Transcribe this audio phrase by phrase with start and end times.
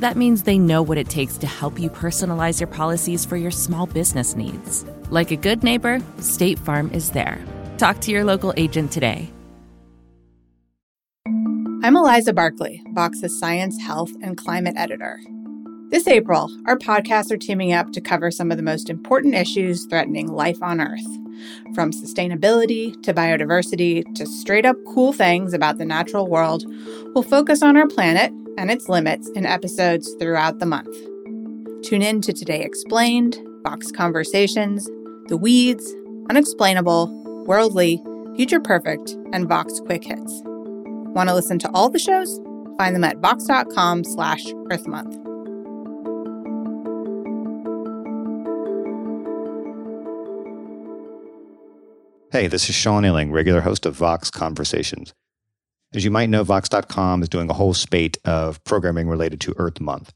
[0.00, 3.50] That means they know what it takes to help you personalize your policies for your
[3.50, 4.82] small business needs.
[5.10, 7.38] Like a good neighbor, State Farm is there.
[7.76, 9.30] Talk to your local agent today.
[11.82, 15.20] I'm Eliza Barclay, Vox's science, health, and climate editor.
[15.90, 19.84] This April, our podcasts are teaming up to cover some of the most important issues
[19.84, 21.04] threatening life on Earth.
[21.74, 26.64] From sustainability to biodiversity to straight up cool things about the natural world,
[27.14, 30.94] we'll focus on our planet and its limits in episodes throughout the month.
[31.84, 34.88] Tune in to Today Explained, Vox Conversations,
[35.28, 35.94] The Weeds,
[36.28, 38.02] Unexplainable, Worldly,
[38.36, 40.42] Future Perfect, and Vox Quick Hits.
[40.44, 42.40] Want to listen to all the shows?
[42.78, 45.16] Find them at vox.com slash earthmonth.
[52.32, 55.12] Hey, this is Sean Illing, regular host of Vox Conversations.
[55.92, 59.80] As you might know, Vox.com is doing a whole spate of programming related to Earth
[59.80, 60.12] Month.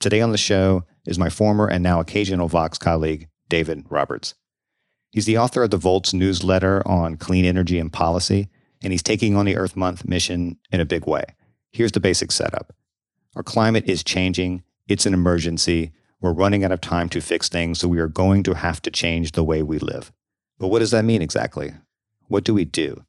[0.00, 4.34] Today on the show is my former and now occasional Vox colleague, David Roberts.
[5.12, 8.48] He's the author of the Volts newsletter on clean energy and policy,
[8.82, 11.24] and he's taking on the Earth Month mission in a big way.
[11.70, 12.72] Here's the basic setup
[13.36, 15.92] Our climate is changing, it's an emergency.
[16.20, 18.90] We're running out of time to fix things, so we are going to have to
[18.90, 20.10] change the way we live.
[20.58, 21.74] But what does that mean exactly?
[22.26, 23.04] What do we do?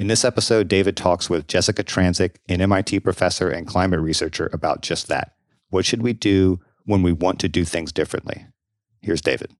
[0.00, 4.80] In this episode, David talks with Jessica Trancik, an MIT professor and climate researcher, about
[4.80, 5.34] just that.
[5.68, 8.46] What should we do when we want to do things differently?
[9.02, 9.54] Here's David.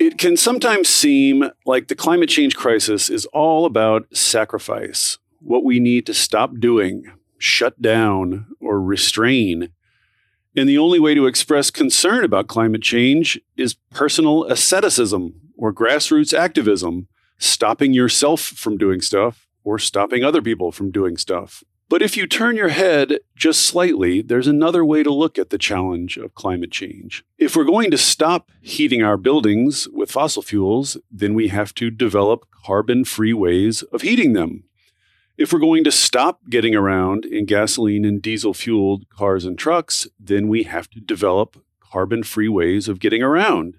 [0.00, 5.78] It can sometimes seem like the climate change crisis is all about sacrifice, what we
[5.78, 7.04] need to stop doing,
[7.36, 9.74] shut down, or restrain.
[10.56, 16.32] And the only way to express concern about climate change is personal asceticism or grassroots
[16.32, 21.64] activism, stopping yourself from doing stuff or stopping other people from doing stuff.
[21.88, 25.58] But if you turn your head just slightly, there's another way to look at the
[25.58, 27.24] challenge of climate change.
[27.38, 31.90] If we're going to stop heating our buildings with fossil fuels, then we have to
[31.90, 34.64] develop carbon free ways of heating them.
[35.36, 40.06] If we're going to stop getting around in gasoline and diesel fueled cars and trucks,
[40.16, 43.74] then we have to develop carbon free ways of getting around.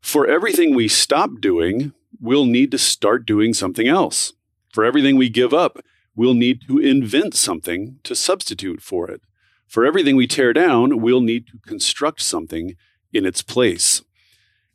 [0.00, 4.32] For everything we stop doing, we'll need to start doing something else.
[4.72, 5.80] For everything we give up,
[6.16, 9.20] we'll need to invent something to substitute for it.
[9.66, 12.74] For everything we tear down, we'll need to construct something
[13.12, 14.02] in its place.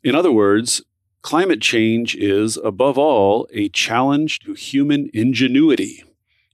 [0.04, 0.84] In other words,
[1.26, 6.04] climate change is, above all, a challenge to human ingenuity.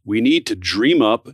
[0.06, 1.28] We need to dream up,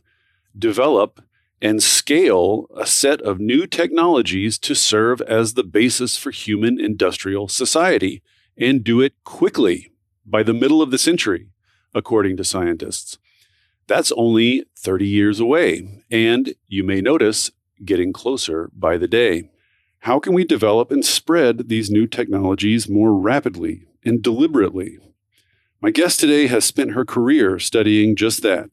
[0.58, 1.22] develop,
[1.62, 7.48] and scale a set of new technologies to serve as the basis for human industrial
[7.48, 8.24] society
[8.58, 9.92] and do it quickly
[10.26, 11.48] by the middle of the century,
[11.94, 13.20] according to scientists.
[13.86, 17.52] That's only 30 years away, and you may notice
[17.86, 19.52] getting closer by the day.
[20.02, 25.00] How can we develop and spread these new technologies more rapidly and deliberately?
[25.82, 28.70] My guest today has spent her career studying just that.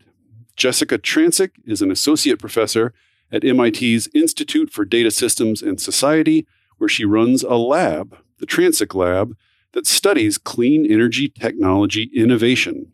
[0.57, 2.95] Jessica Trancik is an associate professor
[3.33, 6.47] at MIT's Institute for Data Systems and Society,
[6.79, 9.37] where she runs a lab, the Trancik Lab,
[9.73, 12.93] that studies clean energy technology innovation.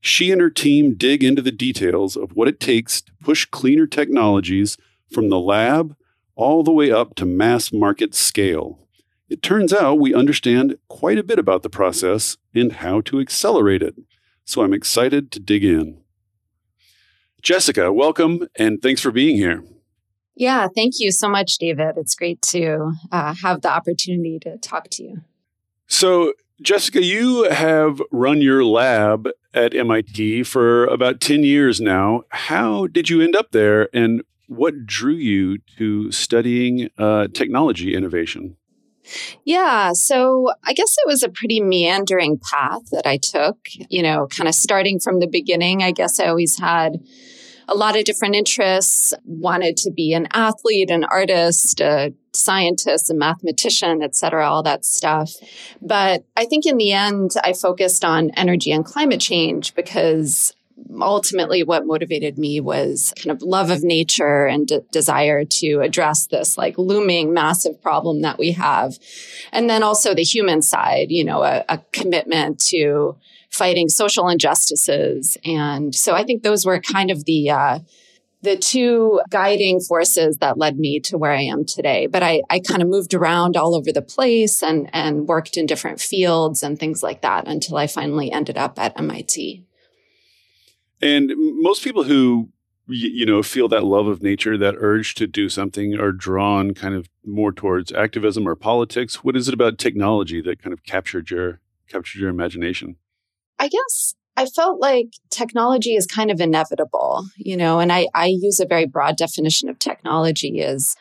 [0.00, 3.86] She and her team dig into the details of what it takes to push cleaner
[3.86, 4.76] technologies
[5.10, 5.96] from the lab
[6.36, 8.78] all the way up to mass market scale.
[9.28, 13.82] It turns out we understand quite a bit about the process and how to accelerate
[13.82, 13.94] it.
[14.44, 15.98] So I'm excited to dig in.
[17.42, 19.64] Jessica, welcome and thanks for being here.
[20.36, 21.94] Yeah, thank you so much, David.
[21.96, 25.22] It's great to uh, have the opportunity to talk to you.
[25.86, 32.22] So, Jessica, you have run your lab at MIT for about 10 years now.
[32.30, 38.56] How did you end up there and what drew you to studying uh, technology innovation?
[39.44, 43.58] Yeah, so I guess it was a pretty meandering path that I took,
[43.90, 45.82] you know, kind of starting from the beginning.
[45.82, 47.00] I guess I always had
[47.68, 53.14] a lot of different interests, wanted to be an athlete, an artist, a scientist, a
[53.14, 55.32] mathematician, et cetera, all that stuff.
[55.80, 60.53] But I think in the end, I focused on energy and climate change because
[61.00, 66.26] ultimately what motivated me was kind of love of nature and de- desire to address
[66.26, 68.98] this like looming massive problem that we have
[69.52, 73.16] and then also the human side you know a, a commitment to
[73.54, 75.38] fighting social injustices.
[75.44, 77.78] And so I think those were kind of the, uh,
[78.42, 82.06] the two guiding forces that led me to where I am today.
[82.06, 85.66] But I, I kind of moved around all over the place and, and worked in
[85.66, 89.64] different fields and things like that until I finally ended up at MIT.
[91.00, 92.50] And most people who
[92.86, 96.94] you know feel that love of nature that urge to do something are drawn kind
[96.94, 99.24] of more towards activism or politics.
[99.24, 102.96] What is it about technology that kind of captured your captured your imagination?
[103.58, 108.26] I guess I felt like technology is kind of inevitable, you know, and I, I
[108.26, 110.96] use a very broad definition of technology as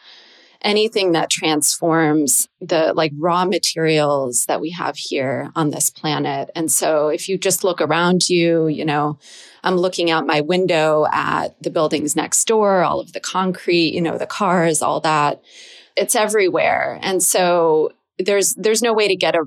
[0.63, 6.49] anything that transforms the like raw materials that we have here on this planet.
[6.55, 9.19] And so if you just look around you, you know,
[9.63, 14.01] I'm looking out my window at the buildings next door, all of the concrete, you
[14.01, 15.41] know, the cars, all that.
[15.95, 16.99] It's everywhere.
[17.01, 19.43] And so there's there's no way to get a,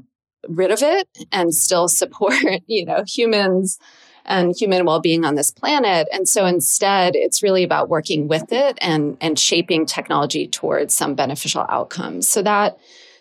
[0.48, 2.34] rid of it and still support,
[2.66, 3.78] you know, humans
[4.26, 6.08] and human well-being on this planet.
[6.12, 11.14] And so instead, it's really about working with it and and shaping technology towards some
[11.14, 12.28] beneficial outcomes.
[12.28, 12.78] So that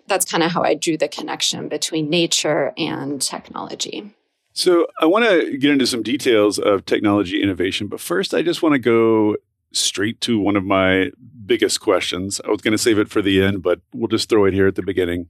[0.08, 4.14] that's kind of how I drew the connection between nature and technology.
[4.54, 8.62] So I want to get into some details of technology innovation, but first I just
[8.62, 9.36] want to go
[9.74, 11.12] straight to one of my
[11.46, 12.40] biggest questions.
[12.46, 14.68] I was going to save it for the end, but we'll just throw it here
[14.68, 15.28] at the beginning.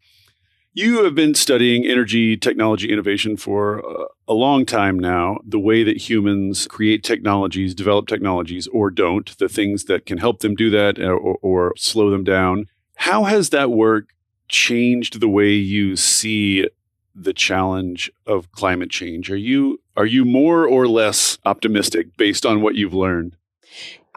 [0.78, 5.84] You have been studying energy technology innovation for uh, a long time now, the way
[5.86, 10.70] that humans create technologies, develop technologies, or don't, the things that can help them do
[10.72, 12.66] that uh, or, or slow them down.
[12.98, 14.10] How has that work
[14.50, 16.68] changed the way you see
[17.16, 19.32] the challenge of climate change?
[19.32, 23.38] Are you are you more or less optimistic based on what you've learned?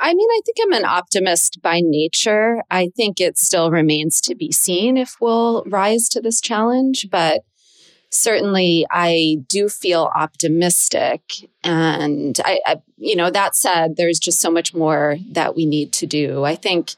[0.00, 2.62] I mean, I think I'm an optimist by nature.
[2.70, 7.42] I think it still remains to be seen if we'll rise to this challenge, but
[8.10, 11.22] certainly I do feel optimistic.
[11.62, 15.92] And I, I, you know, that said, there's just so much more that we need
[15.94, 16.44] to do.
[16.44, 16.94] I think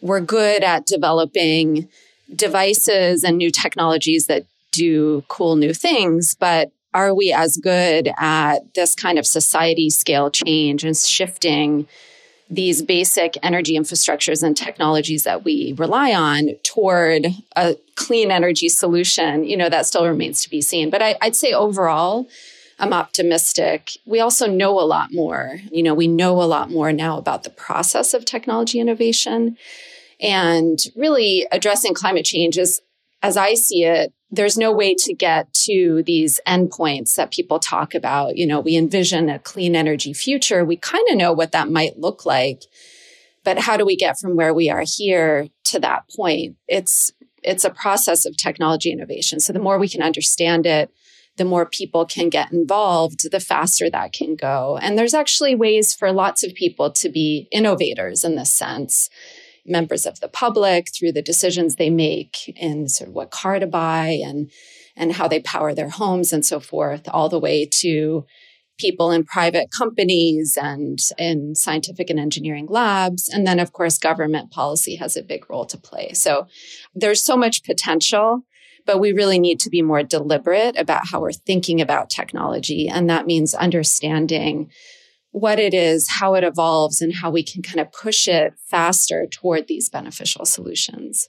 [0.00, 1.88] we're good at developing
[2.34, 8.74] devices and new technologies that do cool new things, but are we as good at
[8.74, 11.86] this kind of society scale change and shifting
[12.50, 17.26] these basic energy infrastructures and technologies that we rely on toward
[17.56, 20.90] a clean energy solution, you know, that still remains to be seen.
[20.90, 22.28] But I, I'd say overall,
[22.78, 23.92] I'm optimistic.
[24.04, 25.58] We also know a lot more.
[25.70, 29.56] You know, we know a lot more now about the process of technology innovation.
[30.20, 32.80] And really addressing climate change is,
[33.22, 37.94] as I see it, there's no way to get to these endpoints that people talk
[37.94, 38.36] about.
[38.36, 40.64] You know, we envision a clean energy future.
[40.64, 42.62] We kind of know what that might look like.
[43.44, 46.56] But how do we get from where we are here to that point?
[46.66, 47.12] It's
[47.42, 49.38] it's a process of technology innovation.
[49.38, 50.90] So the more we can understand it,
[51.36, 54.78] the more people can get involved, the faster that can go.
[54.80, 59.10] And there's actually ways for lots of people to be innovators in this sense
[59.66, 63.66] members of the public through the decisions they make in sort of what car to
[63.66, 64.50] buy and
[64.96, 68.24] and how they power their homes and so forth, all the way to
[68.78, 73.28] people in private companies and in scientific and engineering labs.
[73.28, 76.12] And then, of course, government policy has a big role to play.
[76.12, 76.46] So
[76.94, 78.42] there's so much potential,
[78.86, 82.88] but we really need to be more deliberate about how we're thinking about technology.
[82.88, 84.70] And that means understanding
[85.34, 89.26] what it is, how it evolves, and how we can kind of push it faster
[89.26, 91.28] toward these beneficial solutions.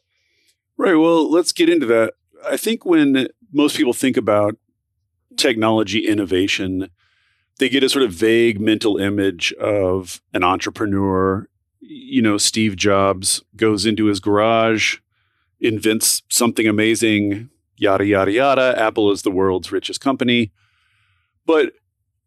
[0.78, 0.94] Right.
[0.94, 2.14] Well, let's get into that.
[2.46, 4.58] I think when most people think about
[5.38, 6.90] technology innovation,
[7.58, 11.50] they get a sort of vague mental image of an entrepreneur.
[11.80, 14.98] You know, Steve Jobs goes into his garage,
[15.60, 18.76] invents something amazing, yada, yada, yada.
[18.78, 20.52] Apple is the world's richest company.
[21.48, 21.74] But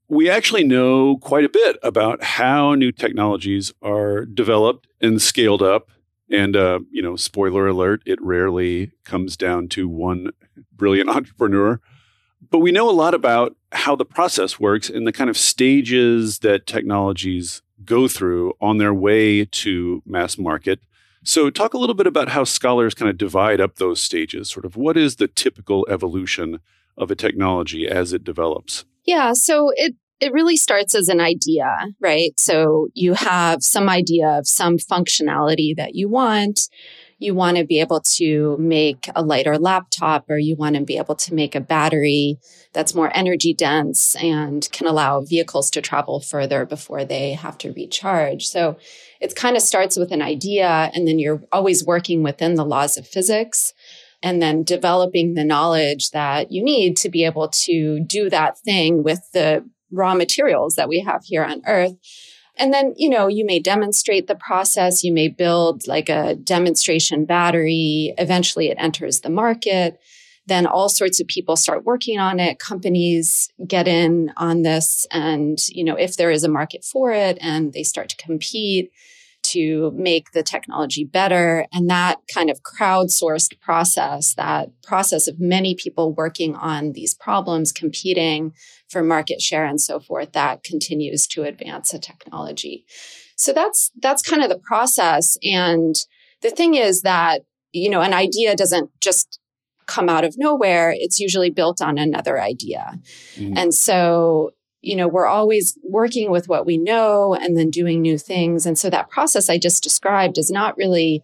[0.08, 5.90] we actually know quite a bit about how new technologies are developed and scaled up.
[6.30, 10.30] And, uh, you know, spoiler alert, it rarely comes down to one
[10.72, 11.80] brilliant entrepreneur.
[12.50, 16.38] But we know a lot about how the process works and the kind of stages
[16.38, 20.80] that technologies go through on their way to mass market.
[21.24, 24.48] So, talk a little bit about how scholars kind of divide up those stages.
[24.48, 26.60] Sort of what is the typical evolution
[26.96, 28.84] of a technology as it develops?
[29.08, 31.64] Yeah, so it it really starts as an idea,
[31.98, 32.32] right?
[32.36, 36.68] So you have some idea of some functionality that you want
[37.20, 40.98] you want to be able to make a lighter laptop or you want to be
[40.98, 42.38] able to make a battery
[42.72, 47.72] that's more energy dense and can allow vehicles to travel further before they have to
[47.72, 48.46] recharge.
[48.46, 48.76] So
[49.20, 52.96] it kind of starts with an idea and then you're always working within the laws
[52.96, 53.74] of physics
[54.22, 59.02] and then developing the knowledge that you need to be able to do that thing
[59.02, 61.96] with the raw materials that we have here on earth
[62.58, 65.04] and then, you know, you may demonstrate the process.
[65.04, 68.14] You may build like a demonstration battery.
[68.18, 70.00] Eventually it enters the market.
[70.46, 72.58] Then all sorts of people start working on it.
[72.58, 75.06] Companies get in on this.
[75.12, 78.90] And, you know, if there is a market for it and they start to compete,
[79.48, 81.66] to make the technology better.
[81.72, 87.72] And that kind of crowdsourced process, that process of many people working on these problems,
[87.72, 88.52] competing
[88.88, 92.84] for market share and so forth, that continues to advance the technology.
[93.36, 95.36] So that's, that's kind of the process.
[95.42, 95.94] And
[96.42, 99.38] the thing is that, you know, an idea doesn't just
[99.86, 100.94] come out of nowhere.
[100.96, 102.98] It's usually built on another idea.
[103.36, 103.56] Mm-hmm.
[103.56, 104.50] And so
[104.80, 108.64] you know, we're always working with what we know and then doing new things.
[108.64, 111.22] And so that process I just described is not really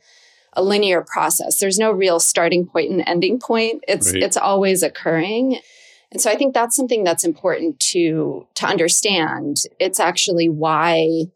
[0.54, 1.58] a linear process.
[1.58, 3.84] There's no real starting point and ending point.
[3.86, 4.22] It's right.
[4.22, 5.58] it's always occurring.
[6.12, 9.62] And so I think that's something that's important to to understand.
[9.78, 11.26] It's actually why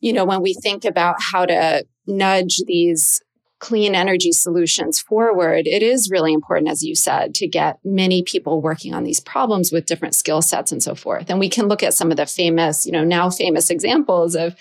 [0.00, 3.22] you know, when we think about how to nudge these
[3.60, 8.60] clean energy solutions forward, it is really important, as you said, to get many people
[8.60, 11.30] working on these problems with different skill sets and so forth.
[11.30, 14.56] And we can look at some of the famous, you know, now famous examples of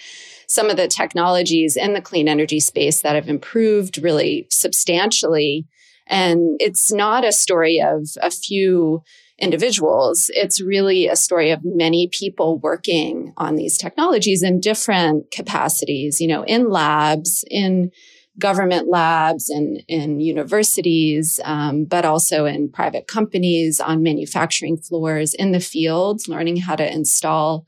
[0.48, 5.65] some of the technologies in the clean energy space that have improved really substantially.
[6.08, 9.01] And it's not a story of a few
[9.38, 10.29] individuals.
[10.34, 16.27] It's really a story of many people working on these technologies in different capacities, you
[16.27, 17.91] know, in labs, in
[18.39, 25.51] government labs and in universities, um, but also in private companies, on manufacturing floors, in
[25.51, 27.65] the fields, learning how to install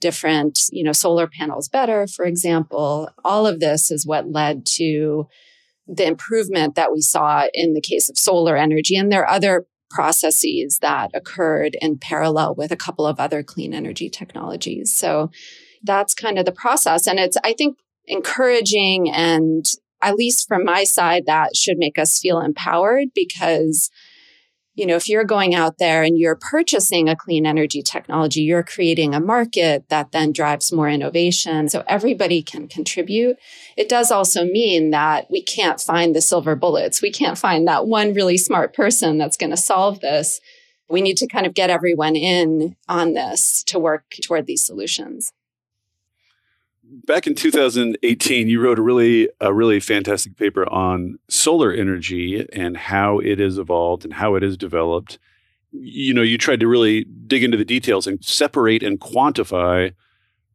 [0.00, 3.08] different, you know, solar panels better, for example.
[3.24, 5.26] All of this is what led to
[5.86, 8.96] the improvement that we saw in the case of solar energy.
[8.96, 13.72] And there are other processes that occurred in parallel with a couple of other clean
[13.72, 14.96] energy technologies.
[14.96, 15.30] So
[15.82, 17.06] that's kind of the process.
[17.06, 19.64] And it's, I think, encouraging and
[20.04, 23.90] at least from my side, that should make us feel empowered because,
[24.74, 28.62] you know, if you're going out there and you're purchasing a clean energy technology, you're
[28.62, 31.70] creating a market that then drives more innovation.
[31.70, 33.36] So everybody can contribute.
[33.78, 37.00] It does also mean that we can't find the silver bullets.
[37.00, 40.40] We can't find that one really smart person that's going to solve this.
[40.90, 45.32] We need to kind of get everyone in on this to work toward these solutions
[47.06, 52.76] back in 2018, you wrote a really a really fantastic paper on solar energy and
[52.76, 55.18] how it has evolved and how it has developed.
[55.72, 59.92] You know, you tried to really dig into the details and separate and quantify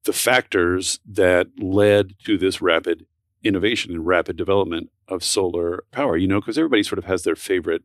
[0.06, 3.06] the factors that led to this rapid
[3.44, 6.16] innovation and rapid development of solar power.
[6.16, 7.84] You know, because everybody sort of has their favorite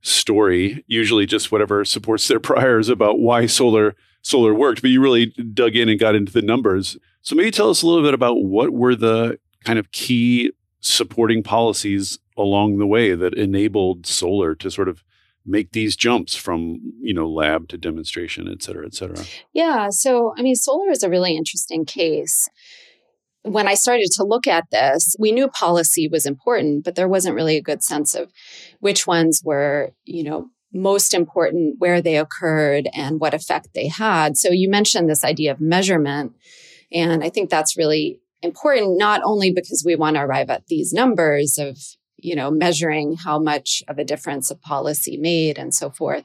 [0.00, 3.94] story, usually just whatever supports their priors about why solar
[4.26, 6.98] solar worked, but you really dug in and got into the numbers.
[7.22, 11.44] So maybe tell us a little bit about what were the kind of key supporting
[11.44, 15.04] policies along the way that enabled solar to sort of
[15.44, 20.34] make these jumps from you know lab to demonstration et cetera et cetera yeah so
[20.36, 22.48] i mean solar is a really interesting case
[23.42, 27.34] when i started to look at this we knew policy was important but there wasn't
[27.34, 28.32] really a good sense of
[28.80, 34.36] which ones were you know most important where they occurred and what effect they had
[34.36, 36.34] so you mentioned this idea of measurement
[36.92, 40.92] and I think that's really important, not only because we want to arrive at these
[40.92, 41.78] numbers of,
[42.16, 46.24] you know, measuring how much of a difference a policy made and so forth,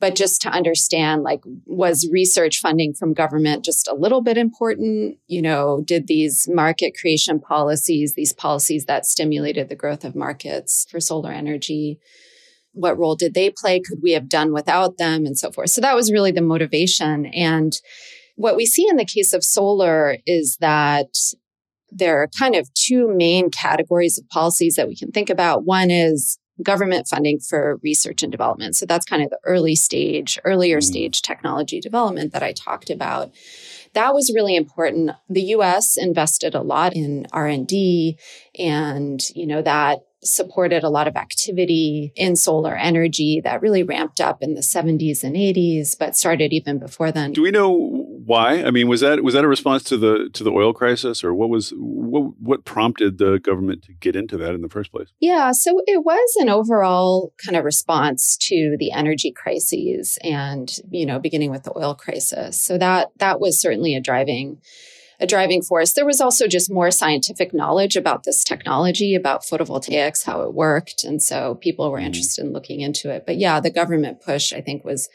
[0.00, 5.18] but just to understand like, was research funding from government just a little bit important?
[5.28, 10.86] You know, did these market creation policies, these policies that stimulated the growth of markets
[10.90, 12.00] for solar energy,
[12.74, 13.80] what role did they play?
[13.80, 15.70] Could we have done without them and so forth?
[15.70, 17.26] So that was really the motivation.
[17.26, 17.72] And
[18.36, 21.08] what we see in the case of solar is that
[21.90, 25.64] there are kind of two main categories of policies that we can think about.
[25.64, 28.76] One is government funding for research and development.
[28.76, 30.84] So that's kind of the early stage, earlier mm.
[30.84, 33.32] stage technology development that I talked about.
[33.94, 35.12] that was really important.
[35.28, 38.18] The US invested a lot in R&D
[38.58, 44.20] and, you know, that supported a lot of activity in solar energy that really ramped
[44.20, 47.32] up in the 70s and 80s, but started even before then.
[47.32, 48.62] Do we know why?
[48.62, 51.34] I mean, was that was that a response to the to the oil crisis, or
[51.34, 55.08] what was what what prompted the government to get into that in the first place?
[55.20, 61.06] Yeah, so it was an overall kind of response to the energy crises, and you
[61.06, 62.62] know, beginning with the oil crisis.
[62.62, 64.60] So that that was certainly a driving
[65.24, 65.92] a driving force.
[65.92, 71.02] There was also just more scientific knowledge about this technology, about photovoltaics, how it worked.
[71.02, 72.06] And so people were mm-hmm.
[72.06, 73.24] interested in looking into it.
[73.26, 75.08] But yeah, the government push, I think, was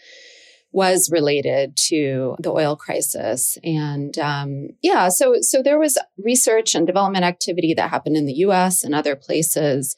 [0.72, 6.86] was related to the oil crisis and um, yeah so so there was research and
[6.86, 9.96] development activity that happened in the us and other places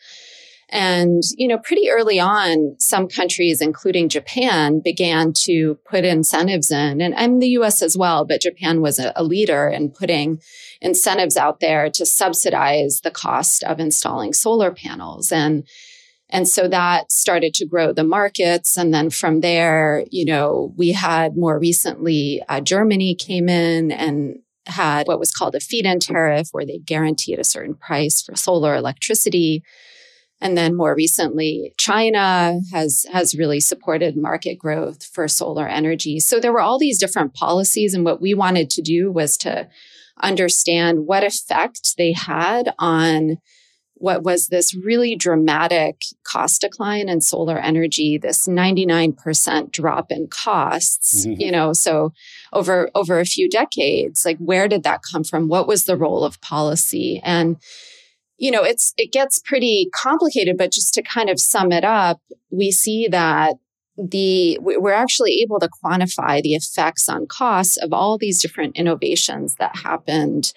[0.71, 7.01] and, you know, pretty early on, some countries, including Japan, began to put incentives in,
[7.01, 10.39] and, and the US as well, but Japan was a, a leader in putting
[10.79, 15.31] incentives out there to subsidize the cost of installing solar panels.
[15.31, 15.67] And
[16.33, 18.77] and so that started to grow the markets.
[18.77, 24.37] And then from there, you know, we had more recently, uh, Germany came in and
[24.65, 28.35] had what was called a feed in tariff, where they guaranteed a certain price for
[28.35, 29.61] solar electricity.
[30.41, 36.19] And then more recently, China has, has really supported market growth for solar energy.
[36.19, 37.93] So there were all these different policies.
[37.93, 39.69] And what we wanted to do was to
[40.21, 43.37] understand what effect they had on
[44.01, 51.25] what was this really dramatic cost decline in solar energy, this 99% drop in costs,
[51.25, 51.39] mm-hmm.
[51.39, 52.11] you know, so
[52.51, 55.47] over, over a few decades, like where did that come from?
[55.47, 57.21] What was the role of policy?
[57.23, 57.57] And
[58.41, 62.19] you know, it's it gets pretty complicated, but just to kind of sum it up,
[62.49, 63.53] we see that
[63.95, 69.55] the we're actually able to quantify the effects on costs of all these different innovations
[69.59, 70.53] that happened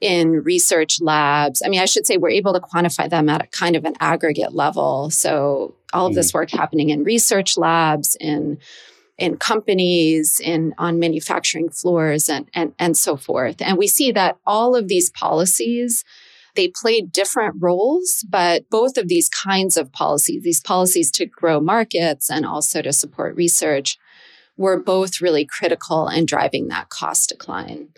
[0.00, 1.62] in research labs.
[1.64, 3.94] I mean, I should say we're able to quantify them at a kind of an
[4.00, 5.08] aggregate level.
[5.10, 6.38] So all of this mm-hmm.
[6.38, 8.58] work happening in research labs, in
[9.16, 13.62] in companies, in on manufacturing floors, and and and so forth.
[13.62, 16.04] And we see that all of these policies
[16.56, 21.60] they played different roles, but both of these kinds of policies, these policies to grow
[21.60, 23.96] markets and also to support research,
[24.56, 27.88] were both really critical in driving that cost decline.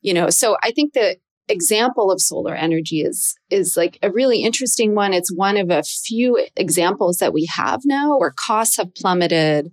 [0.00, 1.16] You know, so I think the
[1.48, 5.12] example of solar energy is is like a really interesting one.
[5.12, 9.72] It's one of a few examples that we have now where costs have plummeted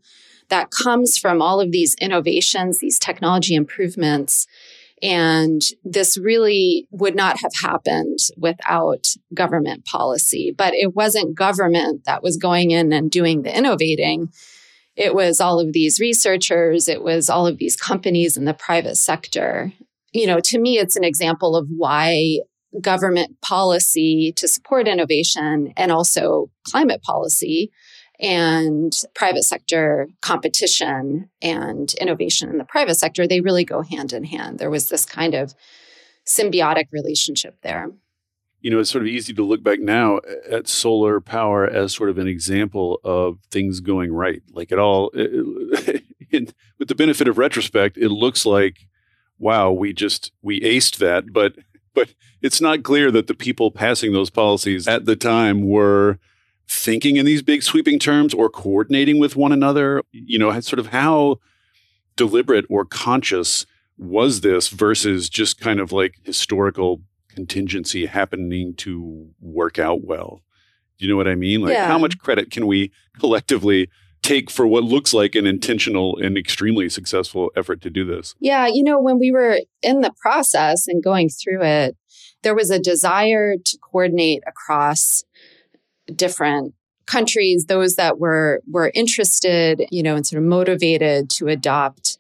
[0.50, 4.48] that comes from all of these innovations, these technology improvements
[5.02, 10.54] and this really would not have happened without government policy.
[10.56, 14.30] But it wasn't government that was going in and doing the innovating.
[14.96, 18.96] It was all of these researchers, it was all of these companies in the private
[18.96, 19.72] sector.
[20.12, 22.40] You know, to me, it's an example of why
[22.82, 27.72] government policy to support innovation and also climate policy
[28.20, 34.24] and private sector competition and innovation in the private sector, they really go hand in
[34.24, 34.60] hand.
[34.60, 35.54] There was this kind of
[36.26, 37.92] symbiotic relationship there.
[38.60, 42.10] You know, it's sort of easy to look back now at solar power as sort
[42.10, 44.42] of an example of things going right.
[44.52, 48.88] Like it all, it, it, with the benefit of retrospect, it looks like,
[49.38, 51.32] wow, we just we aced that.
[51.32, 51.56] But
[51.94, 56.20] but it's not clear that the people passing those policies at the time were
[56.70, 60.02] thinking in these big sweeping terms or coordinating with one another?
[60.12, 61.40] You know, sort of how
[62.16, 63.66] deliberate or conscious
[63.98, 70.42] was this versus just kind of like historical contingency happening to work out well?
[70.98, 71.62] Do you know what I mean?
[71.62, 71.88] Like, yeah.
[71.88, 73.90] how much credit can we collectively
[74.24, 78.36] take for what looks like an intentional and extremely successful effort to do this?
[78.40, 81.96] Yeah, you know, when we were in the process and going through it,
[82.44, 85.24] there was a desire to coordinate across
[86.16, 86.74] different
[87.06, 92.18] countries, those that were were interested, you know, and sort of motivated to adopt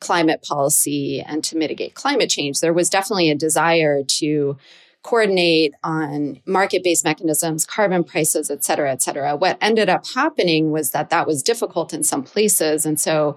[0.00, 2.60] climate policy and to mitigate climate change.
[2.60, 4.56] There was definitely a desire to
[5.02, 9.36] coordinate on market-based mechanisms, carbon prices, et cetera, et cetera.
[9.36, 12.86] What ended up happening was that that was difficult in some places.
[12.86, 13.36] And so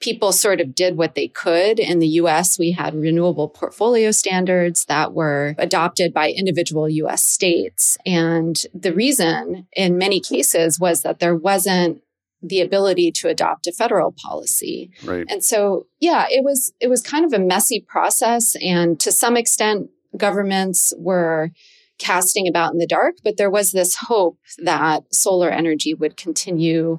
[0.00, 1.78] people sort of did what they could.
[1.78, 7.98] In the US, we had renewable portfolio standards that were adopted by individual US states.
[8.06, 12.02] And the reason in many cases was that there wasn't
[12.42, 14.90] the ability to adopt a federal policy.
[15.04, 15.26] Right.
[15.28, 19.36] And so, yeah, it was it was kind of a messy process and to some
[19.36, 21.50] extent governments were
[21.98, 26.98] casting about in the dark, but there was this hope that solar energy would continue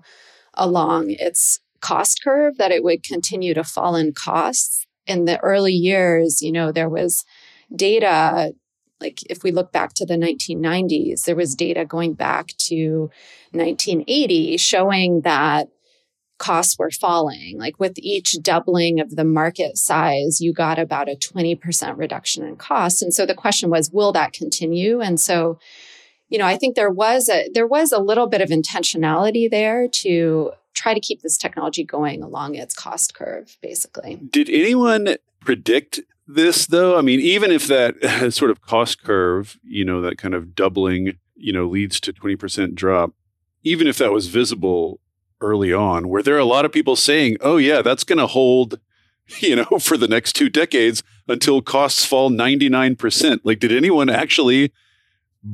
[0.54, 4.86] along its cost curve, that it would continue to fall in costs.
[5.08, 7.26] in the early years, you know, there was
[7.76, 8.54] data
[9.02, 13.10] like if we look back to the 1990s, there was data going back to
[13.52, 15.70] 1980 showing that
[16.42, 17.58] costs were falling.
[17.58, 22.56] Like with each doubling of the market size, you got about a 20% reduction in
[22.56, 25.02] costs And so the question was, will that continue?
[25.02, 25.60] And so,
[26.32, 29.88] you know, I think there was a there was a little bit of intentionality there
[29.90, 34.16] to try to keep this technology going along its cost curve, basically.
[34.16, 36.98] Did anyone predict this though?
[36.98, 41.18] I mean, even if that sort of cost curve, you know, that kind of doubling,
[41.36, 43.12] you know, leads to 20% drop,
[43.64, 45.02] even if that was visible
[45.42, 48.80] early on, were there a lot of people saying, oh, yeah, that's going to hold,
[49.40, 53.42] you know, for the next two decades until costs fall 99%?
[53.44, 54.72] Like, did anyone actually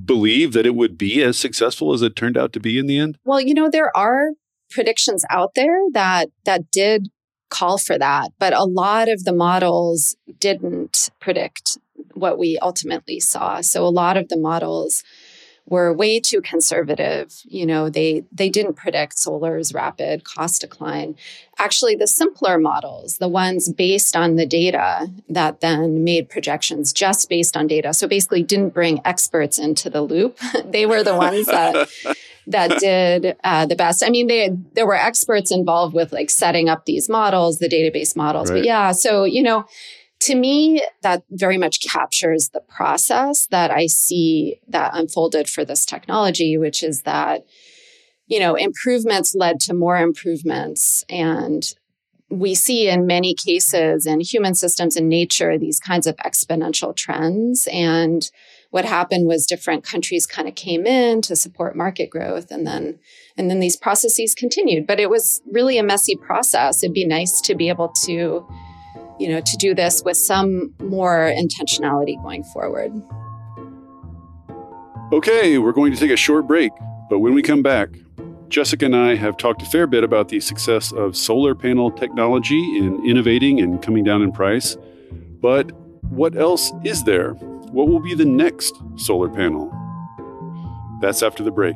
[0.05, 2.99] believe that it would be as successful as it turned out to be in the
[2.99, 3.17] end?
[3.23, 4.31] Well, you know, there are
[4.69, 7.09] predictions out there that that did
[7.49, 8.31] call for that.
[8.39, 11.77] But a lot of the models didn't predict
[12.13, 13.61] what we ultimately saw.
[13.61, 15.03] So a lot of the models
[15.67, 17.41] were way too conservative.
[17.43, 21.15] You know, they they didn't predict solar's rapid cost decline.
[21.57, 27.29] Actually, the simpler models, the ones based on the data that then made projections just
[27.29, 27.93] based on data.
[27.93, 30.39] So basically didn't bring experts into the loop.
[30.65, 31.89] they were the ones that
[32.47, 34.03] that did uh, the best.
[34.03, 38.15] I mean, they there were experts involved with like setting up these models, the database
[38.15, 38.49] models.
[38.49, 38.59] Right.
[38.59, 39.65] But yeah, so you know,
[40.21, 45.85] to me, that very much captures the process that I see that unfolded for this
[45.85, 47.45] technology, which is that
[48.27, 51.03] you know improvements led to more improvements.
[51.09, 51.63] And
[52.29, 57.67] we see in many cases in human systems and nature these kinds of exponential trends.
[57.71, 58.29] And
[58.69, 62.99] what happened was different countries kind of came in to support market growth and then
[63.37, 64.87] and then these processes continued.
[64.87, 66.83] But it was really a messy process.
[66.83, 68.45] It'd be nice to be able to
[69.19, 72.91] you know to do this with some more intentionality going forward
[75.11, 76.71] okay we're going to take a short break
[77.09, 77.89] but when we come back
[78.49, 82.77] Jessica and I have talked a fair bit about the success of solar panel technology
[82.77, 84.77] in innovating and coming down in price.
[85.41, 85.71] But
[86.03, 87.33] what else is there?
[87.33, 89.69] What will be the next solar panel?
[91.01, 91.75] That's after the break.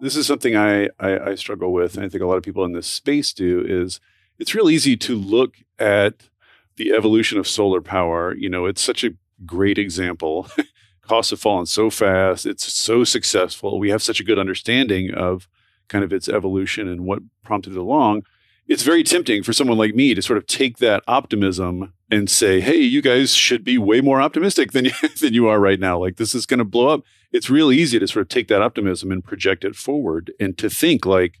[0.00, 2.64] this is something I, I, I struggle with, and I think a lot of people
[2.64, 3.64] in this space do.
[3.66, 4.00] Is
[4.38, 6.28] it's real easy to look at
[6.76, 8.34] the evolution of solar power.
[8.34, 10.48] You know, it's such a great example.
[11.02, 12.46] Costs have fallen so fast.
[12.46, 13.78] It's so successful.
[13.78, 15.48] We have such a good understanding of
[15.88, 18.24] kind of its evolution and what prompted it along.
[18.68, 22.60] It's very tempting for someone like me to sort of take that optimism and say,
[22.60, 25.98] "Hey, you guys should be way more optimistic than you, than you are right now.
[25.98, 27.02] Like this is going to blow up."
[27.32, 30.70] It's real easy to sort of take that optimism and project it forward and to
[30.70, 31.40] think like,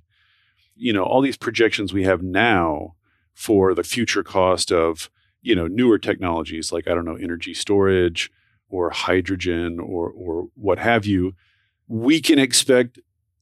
[0.74, 2.94] you know, all these projections we have now
[3.34, 5.10] for the future cost of,
[5.42, 8.30] you know, newer technologies like I don't know, energy storage
[8.68, 11.34] or hydrogen or or what have you,
[11.88, 12.98] we can expect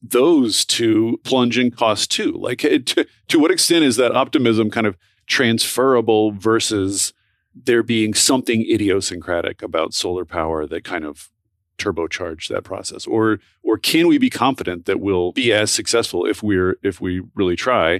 [0.09, 2.31] those to plunge in cost too.
[2.33, 7.13] Like to, to what extent is that optimism kind of transferable versus
[7.55, 11.29] there being something idiosyncratic about solar power that kind of
[11.77, 16.41] turbocharge that process or or can we be confident that we'll be as successful if
[16.41, 17.99] we're if we really try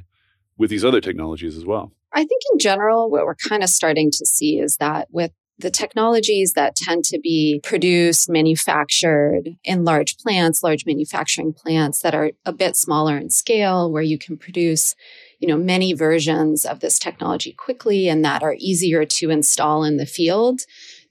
[0.57, 4.09] with these other technologies as well i think in general what we're kind of starting
[4.09, 10.17] to see is that with the technologies that tend to be produced manufactured in large
[10.17, 14.95] plants large manufacturing plants that are a bit smaller in scale where you can produce
[15.39, 19.97] you know many versions of this technology quickly and that are easier to install in
[19.97, 20.61] the field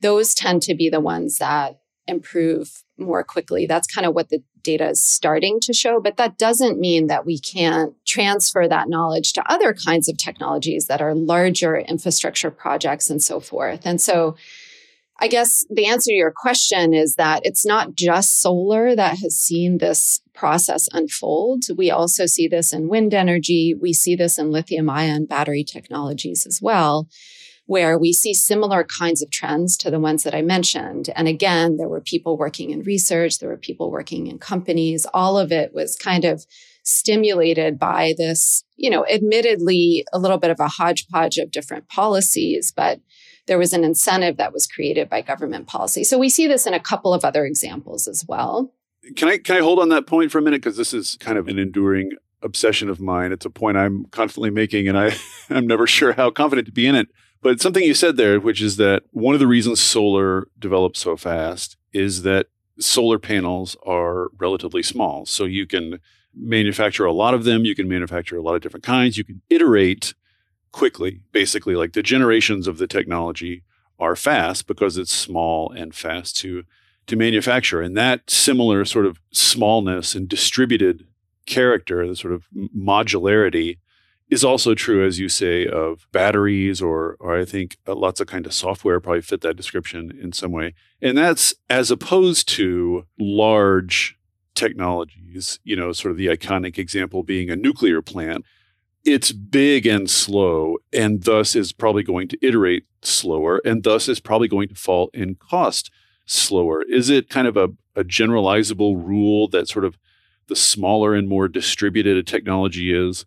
[0.00, 4.42] those tend to be the ones that improve more quickly that's kind of what the
[4.62, 9.32] data is starting to show but that doesn't mean that we can't transfer that knowledge
[9.32, 14.36] to other kinds of technologies that are larger infrastructure projects and so forth and so
[15.20, 19.36] I guess the answer to your question is that it's not just solar that has
[19.36, 21.64] seen this process unfold.
[21.76, 23.74] We also see this in wind energy.
[23.80, 27.08] We see this in lithium ion battery technologies as well.
[27.66, 31.08] Where we see similar kinds of trends to the ones that I mentioned.
[31.16, 35.06] And again, there were people working in research, there were people working in companies.
[35.14, 36.44] All of it was kind of
[36.82, 42.72] stimulated by this, you know, admittedly a little bit of a hodgepodge of different policies,
[42.74, 43.00] but
[43.46, 46.04] there was an incentive that was created by government policy.
[46.04, 48.72] So we see this in a couple of other examples as well.
[49.16, 51.36] Can I can I hold on that point for a minute because this is kind
[51.36, 53.32] of an enduring obsession of mine.
[53.32, 55.14] It's a point I'm constantly making, and I
[55.50, 57.08] I'm never sure how confident to be in it.
[57.44, 61.14] But something you said there, which is that one of the reasons solar develops so
[61.14, 62.46] fast is that
[62.78, 65.26] solar panels are relatively small.
[65.26, 66.00] So you can
[66.34, 67.66] manufacture a lot of them.
[67.66, 69.18] You can manufacture a lot of different kinds.
[69.18, 70.14] You can iterate
[70.72, 73.62] quickly, basically, like the generations of the technology
[73.98, 76.64] are fast because it's small and fast to
[77.08, 77.82] to manufacture.
[77.82, 81.06] And that similar sort of smallness and distributed
[81.44, 83.76] character, the sort of modularity,
[84.34, 88.26] is also true, as you say, of batteries, or or I think uh, lots of
[88.26, 90.74] kind of software probably fit that description in some way.
[91.00, 94.18] And that's as opposed to large
[94.54, 95.60] technologies.
[95.62, 98.44] You know, sort of the iconic example being a nuclear plant.
[99.04, 104.18] It's big and slow, and thus is probably going to iterate slower, and thus is
[104.18, 105.90] probably going to fall in cost
[106.26, 106.82] slower.
[106.82, 109.98] Is it kind of a, a generalizable rule that sort of
[110.48, 113.26] the smaller and more distributed a technology is,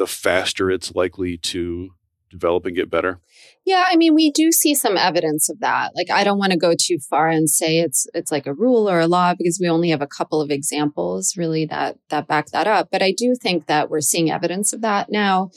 [0.00, 1.90] the faster it's likely to
[2.30, 3.20] develop and get better?
[3.66, 5.92] Yeah, I mean, we do see some evidence of that.
[5.94, 8.88] Like I don't want to go too far and say it's it's like a rule
[8.88, 12.46] or a law because we only have a couple of examples really that that back
[12.46, 15.50] that up, but I do think that we're seeing evidence of that now.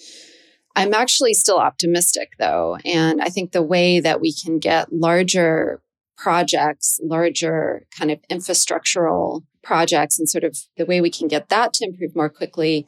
[0.76, 5.82] I'm actually still optimistic though, and I think the way that we can get larger
[6.18, 11.74] projects, larger kind of infrastructural projects and sort of the way we can get that
[11.74, 12.86] to improve more quickly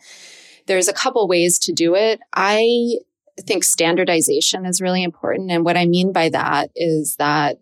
[0.67, 2.19] there's a couple ways to do it.
[2.33, 2.99] I
[3.41, 5.51] think standardization is really important.
[5.51, 7.59] And what I mean by that is that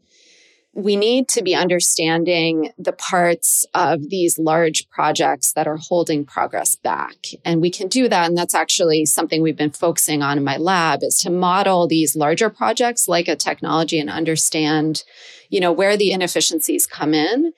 [0.75, 6.75] we need to be understanding the parts of these large projects that are holding progress
[6.75, 7.27] back.
[7.45, 8.27] And we can do that.
[8.27, 12.15] And that's actually something we've been focusing on in my lab is to model these
[12.15, 15.03] larger projects like a technology and understand,
[15.49, 17.53] you know, where the inefficiencies come in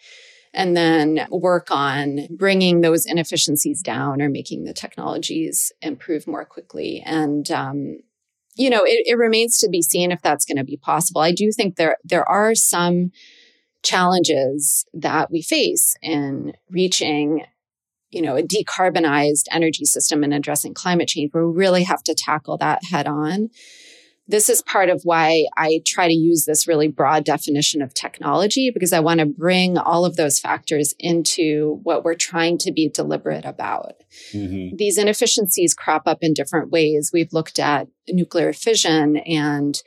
[0.56, 7.04] and then work on bringing those inefficiencies down or making the technologies improve more quickly.
[7.06, 8.00] And, um,
[8.56, 11.20] you know, it, it remains to be seen if that's going to be possible.
[11.22, 13.12] I do think there there are some
[13.84, 17.46] challenges that we face in reaching
[18.10, 22.58] you know a decarbonized energy system and addressing climate change we really have to tackle
[22.58, 23.50] that head on
[24.28, 28.72] this is part of why I try to use this really broad definition of technology
[28.74, 32.90] because I want to bring all of those factors into what we're trying to be
[32.90, 34.04] deliberate about.
[34.34, 34.78] Mm-hmm.
[34.78, 37.12] These inefficiencies crop up in different ways.
[37.14, 39.82] We've looked at nuclear fission and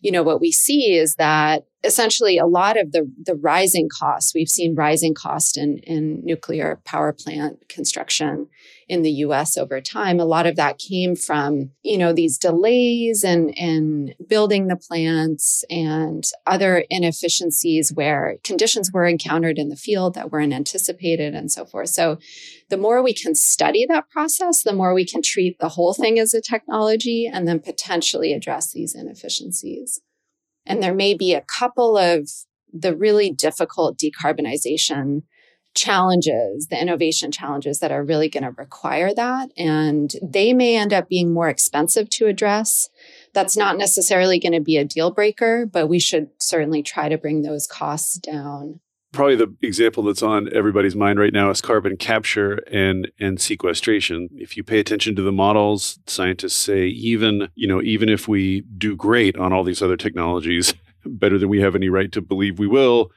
[0.00, 4.34] you know what we see is that essentially a lot of the the rising costs
[4.34, 8.48] we've seen rising cost in in nuclear power plant construction
[8.88, 10.20] in the US over time.
[10.20, 15.64] A lot of that came from you know these delays and in building the plants
[15.70, 21.64] and other inefficiencies where conditions were encountered in the field that weren't anticipated and so
[21.64, 21.88] forth.
[21.88, 22.18] So
[22.68, 26.18] the more we can study that process the more we can treat the whole thing
[26.18, 30.00] as a technology and then potentially address these inefficiencies
[30.66, 32.28] and there may be a couple of
[32.72, 35.22] the really difficult decarbonization
[35.74, 39.50] challenges, the innovation challenges that are really going to require that.
[39.56, 42.90] And they may end up being more expensive to address.
[43.32, 47.16] That's not necessarily going to be a deal breaker, but we should certainly try to
[47.16, 48.80] bring those costs down
[49.12, 54.28] probably the example that's on everybody's mind right now is carbon capture and and sequestration.
[54.32, 58.62] If you pay attention to the models, scientists say even, you know, even if we
[58.62, 62.58] do great on all these other technologies, better than we have any right to believe
[62.58, 63.10] we will,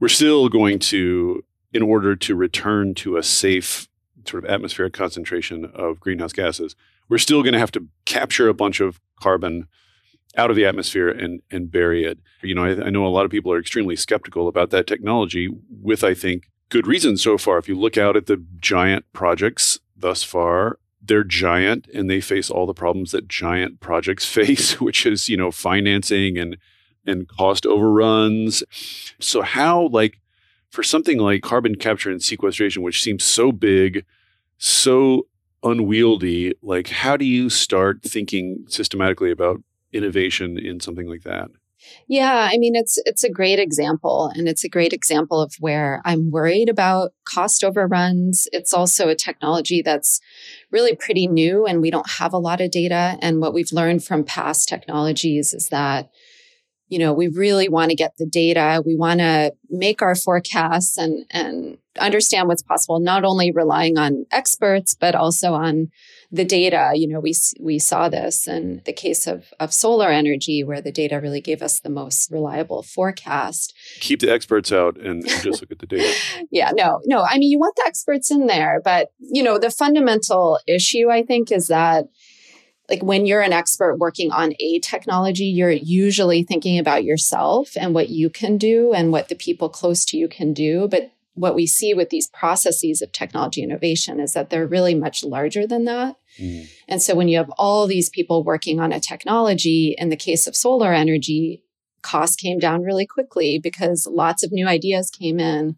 [0.00, 3.88] we're still going to in order to return to a safe
[4.26, 6.76] sort of atmospheric concentration of greenhouse gases,
[7.08, 9.66] we're still going to have to capture a bunch of carbon
[10.36, 12.18] out of the atmosphere and and bury it.
[12.42, 15.48] You know, I, I, know a lot of people are extremely skeptical about that technology,
[15.70, 17.58] with I think good reason so far.
[17.58, 22.50] If you look out at the giant projects thus far, they're giant and they face
[22.50, 26.56] all the problems that giant projects face, which is you know financing and
[27.06, 28.62] and cost overruns.
[29.20, 30.20] So how like
[30.70, 34.06] for something like carbon capture and sequestration, which seems so big,
[34.56, 35.26] so
[35.62, 41.48] unwieldy, like how do you start thinking systematically about innovation in something like that?
[42.08, 46.00] Yeah, I mean it's it's a great example and it's a great example of where
[46.04, 48.46] I'm worried about cost overruns.
[48.52, 50.20] It's also a technology that's
[50.70, 54.04] really pretty new and we don't have a lot of data and what we've learned
[54.04, 56.08] from past technologies is that
[56.92, 58.82] you know, we really want to get the data.
[58.84, 64.26] We want to make our forecasts and, and understand what's possible, not only relying on
[64.30, 65.88] experts, but also on
[66.32, 66.92] the data.
[66.94, 70.90] You know, we, we saw this in the case of, of solar energy, where the
[70.90, 73.74] data really gave us the most reliable forecast.
[74.00, 76.12] Keep the experts out and just look at the data.
[76.50, 77.22] yeah, no, no.
[77.22, 81.22] I mean, you want the experts in there, but, you know, the fundamental issue, I
[81.22, 82.06] think, is that
[82.88, 87.94] like when you're an expert working on a technology, you're usually thinking about yourself and
[87.94, 90.88] what you can do and what the people close to you can do.
[90.88, 95.24] But what we see with these processes of technology innovation is that they're really much
[95.24, 96.16] larger than that.
[96.38, 96.68] Mm.
[96.88, 100.46] And so when you have all these people working on a technology, in the case
[100.46, 101.62] of solar energy,
[102.02, 105.76] costs came down really quickly because lots of new ideas came in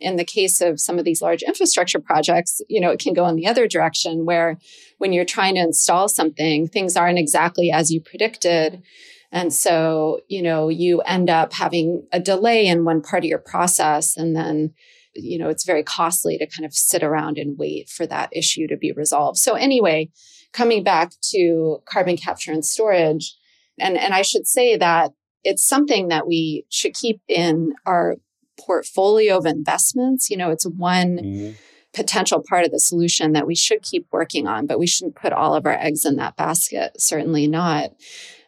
[0.00, 3.26] in the case of some of these large infrastructure projects, you know, it can go
[3.26, 4.58] in the other direction where
[4.98, 8.82] when you're trying to install something, things aren't exactly as you predicted.
[9.30, 13.38] And so, you know, you end up having a delay in one part of your
[13.38, 14.16] process.
[14.16, 14.72] And then,
[15.14, 18.66] you know, it's very costly to kind of sit around and wait for that issue
[18.68, 19.38] to be resolved.
[19.38, 20.10] So, anyway,
[20.52, 23.36] coming back to carbon capture and storage,
[23.78, 25.12] and, and I should say that
[25.44, 28.16] it's something that we should keep in our
[28.58, 30.30] portfolio of investments.
[30.30, 31.52] You know, it's one mm-hmm.
[31.94, 35.32] potential part of the solution that we should keep working on, but we shouldn't put
[35.32, 37.00] all of our eggs in that basket.
[37.00, 37.90] Certainly not.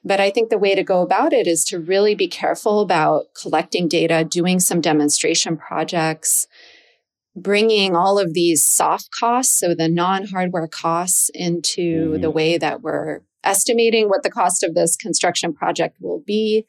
[0.03, 3.35] But I think the way to go about it is to really be careful about
[3.35, 6.47] collecting data, doing some demonstration projects,
[7.37, 12.23] bringing all of these soft costs, so the non hardware costs, into mm-hmm.
[12.23, 16.67] the way that we're estimating what the cost of this construction project will be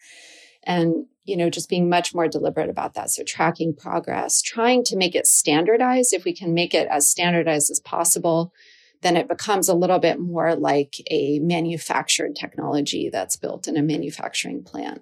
[0.64, 3.10] and you know, just being much more deliberate about that.
[3.10, 6.14] So tracking progress, trying to make it standardized.
[6.14, 8.52] If we can make it as standardized as possible,
[9.02, 13.82] then it becomes a little bit more like a manufactured technology that's built in a
[13.82, 15.02] manufacturing plant.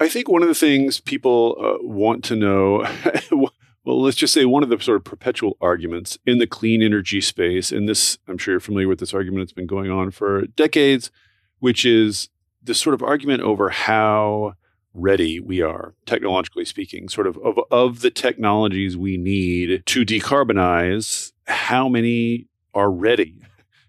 [0.00, 2.86] I think one of the things people uh, want to know,
[3.32, 7.20] well, let's just say one of the sort of perpetual arguments in the clean energy
[7.20, 10.46] space, and this, I'm sure you're familiar with this argument, it's been going on for
[10.46, 11.10] decades,
[11.58, 12.28] which is
[12.62, 14.54] this sort of argument over how
[14.94, 21.32] ready we are, technologically speaking, sort of, of of the technologies we need to decarbonize,
[21.46, 22.46] how many
[22.78, 23.42] are ready?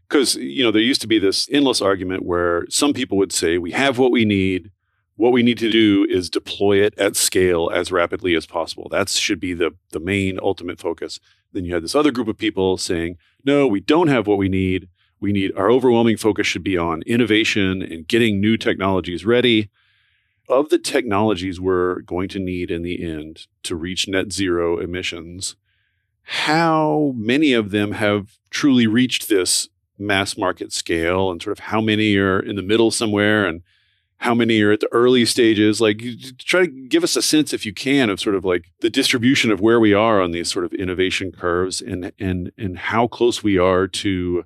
[0.08, 3.58] Because, you know, there used to be this endless argument where some people would say,
[3.58, 4.72] we have what we need.
[5.16, 8.88] What we need to do is deploy it at scale as rapidly as possible.
[8.90, 11.20] That should be the, the main ultimate focus.
[11.52, 14.50] Then you had this other group of people saying, no, we don't have what we
[14.50, 14.88] need.
[15.20, 19.70] We need our overwhelming focus should be on innovation and getting new technologies ready
[20.48, 25.56] of the technologies we're going to need in the end to reach net zero emissions,
[26.32, 31.82] how many of them have truly reached this mass market scale and sort of how
[31.82, 33.64] many are in the middle somewhere and
[34.18, 35.82] how many are at the early stages?
[35.82, 36.04] Like
[36.38, 39.50] try to give us a sense if you can of sort of like the distribution
[39.50, 43.42] of where we are on these sort of innovation curves and and and how close
[43.42, 44.44] we are to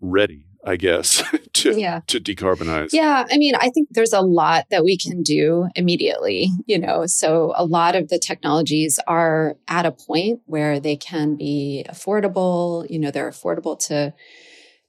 [0.00, 1.22] ready I guess,
[1.54, 2.00] to yeah.
[2.08, 2.90] to decarbonize.
[2.92, 7.06] Yeah, I mean, I think there's a lot that we can do immediately, you know.
[7.06, 12.88] So a lot of the technologies are at a point where they can be affordable,
[12.90, 14.12] you know, they're affordable to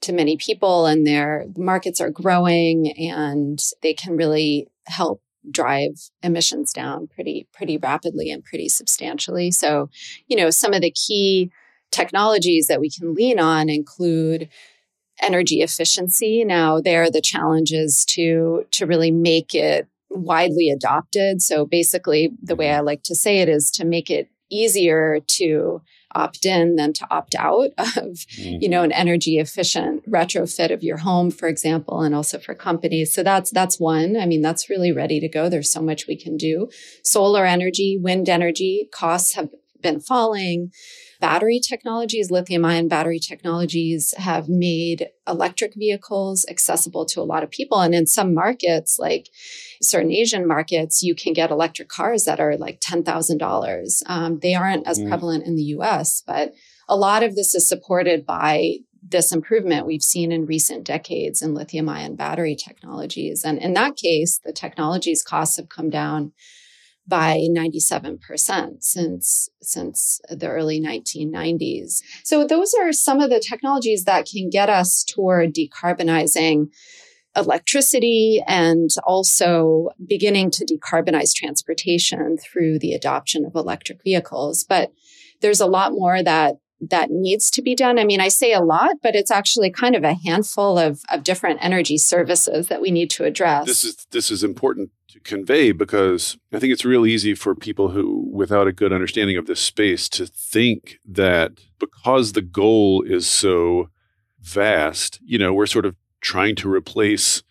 [0.01, 6.73] to many people and their markets are growing and they can really help drive emissions
[6.73, 9.51] down pretty pretty rapidly and pretty substantially.
[9.51, 9.89] So,
[10.27, 11.51] you know, some of the key
[11.91, 14.49] technologies that we can lean on include
[15.21, 16.43] energy efficiency.
[16.43, 21.41] Now, there the challenge is to to really make it widely adopted.
[21.41, 22.85] So basically, the way I mm-hmm.
[22.85, 25.81] like to say it is to make it easier to
[26.13, 28.85] opt in than to opt out of you know mm-hmm.
[28.85, 33.13] an energy efficient retrofit of your home for example and also for companies.
[33.13, 34.17] So that's that's one.
[34.17, 35.49] I mean that's really ready to go.
[35.49, 36.69] There's so much we can do.
[37.03, 39.49] Solar energy wind energy costs have
[39.81, 40.71] been falling
[41.21, 47.51] battery technologies, lithium ion battery technologies have made electric vehicles accessible to a lot of
[47.51, 47.79] people.
[47.79, 49.29] And in some markets, like
[49.81, 54.01] certain Asian markets, you can get electric cars that are like $10,000.
[54.07, 55.07] Um, they aren't as mm.
[55.07, 56.53] prevalent in the US, but
[56.89, 61.53] a lot of this is supported by this improvement we've seen in recent decades in
[61.53, 63.43] lithium ion battery technologies.
[63.45, 66.33] And in that case, the technology's costs have come down
[67.07, 72.01] by 97% since since the early 1990s.
[72.23, 76.67] So those are some of the technologies that can get us toward decarbonizing
[77.35, 84.63] electricity and also beginning to decarbonize transportation through the adoption of electric vehicles.
[84.63, 84.91] But
[85.41, 86.55] there's a lot more that
[86.89, 87.99] that needs to be done.
[87.99, 91.23] I mean, I say a lot, but it's actually kind of a handful of, of
[91.23, 93.67] different energy services that we need to address.
[93.67, 94.89] This is this is important
[95.23, 99.47] convey because I think it's real easy for people who, without a good understanding of
[99.47, 103.89] this space, to think that because the goal is so
[104.39, 107.43] vast, you know, we're sort of trying to replace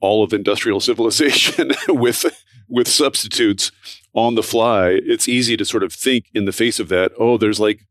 [0.00, 2.24] all of industrial civilization with
[2.68, 3.70] with substitutes
[4.14, 5.00] on the fly.
[5.04, 7.86] It's easy to sort of think in the face of that, oh, there's like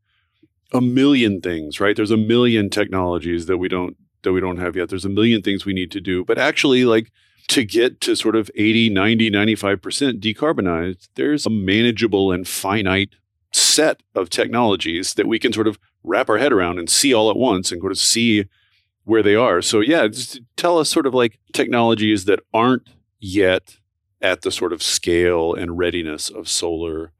[0.72, 1.94] a million things, right?
[1.94, 4.88] There's a million technologies that we don't that we don't have yet.
[4.88, 6.24] There's a million things we need to do.
[6.24, 7.12] But actually like
[7.48, 13.10] to get to sort of 80, 90, 95% decarbonized, there's a manageable and finite
[13.52, 17.30] set of technologies that we can sort of wrap our head around and see all
[17.30, 18.44] at once and sort of see
[19.04, 19.62] where they are.
[19.62, 22.88] So yeah, just tell us sort of like technologies that aren't
[23.20, 23.76] yet
[24.20, 27.12] at the sort of scale and readiness of solar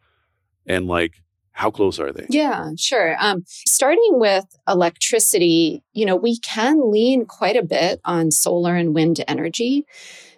[0.67, 1.23] and like
[1.55, 2.27] how close are they?
[2.29, 3.17] Yeah, sure.
[3.19, 8.95] Um, starting with electricity, you know, we can lean quite a bit on solar and
[8.95, 9.87] wind energy.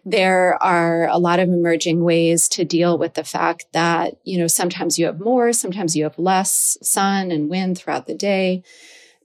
[0.04, 4.46] There are a lot of emerging ways to deal with the fact that, you know,
[4.46, 8.62] sometimes you have more, sometimes you have less sun and wind throughout the day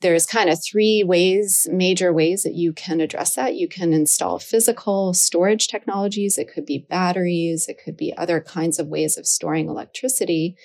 [0.01, 3.55] there's kind of three ways, major ways that you can address that.
[3.55, 6.37] You can install physical storage technologies.
[6.37, 7.67] It could be batteries.
[7.67, 10.55] It could be other kinds of ways of storing electricity.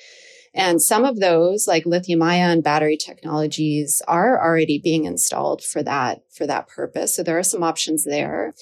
[0.56, 6.22] And some of those, like lithium ion battery technologies, are already being installed for that,
[6.32, 7.14] for that purpose.
[7.14, 8.54] So there are some options there.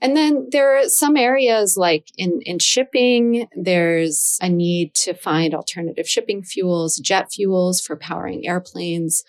[0.00, 5.54] And then there are some areas like in, in shipping, there's a need to find
[5.54, 9.24] alternative shipping fuels, jet fuels for powering airplanes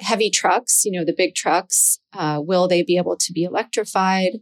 [0.00, 4.40] heavy trucks, you know, the big trucks, uh, will they be able to be electrified?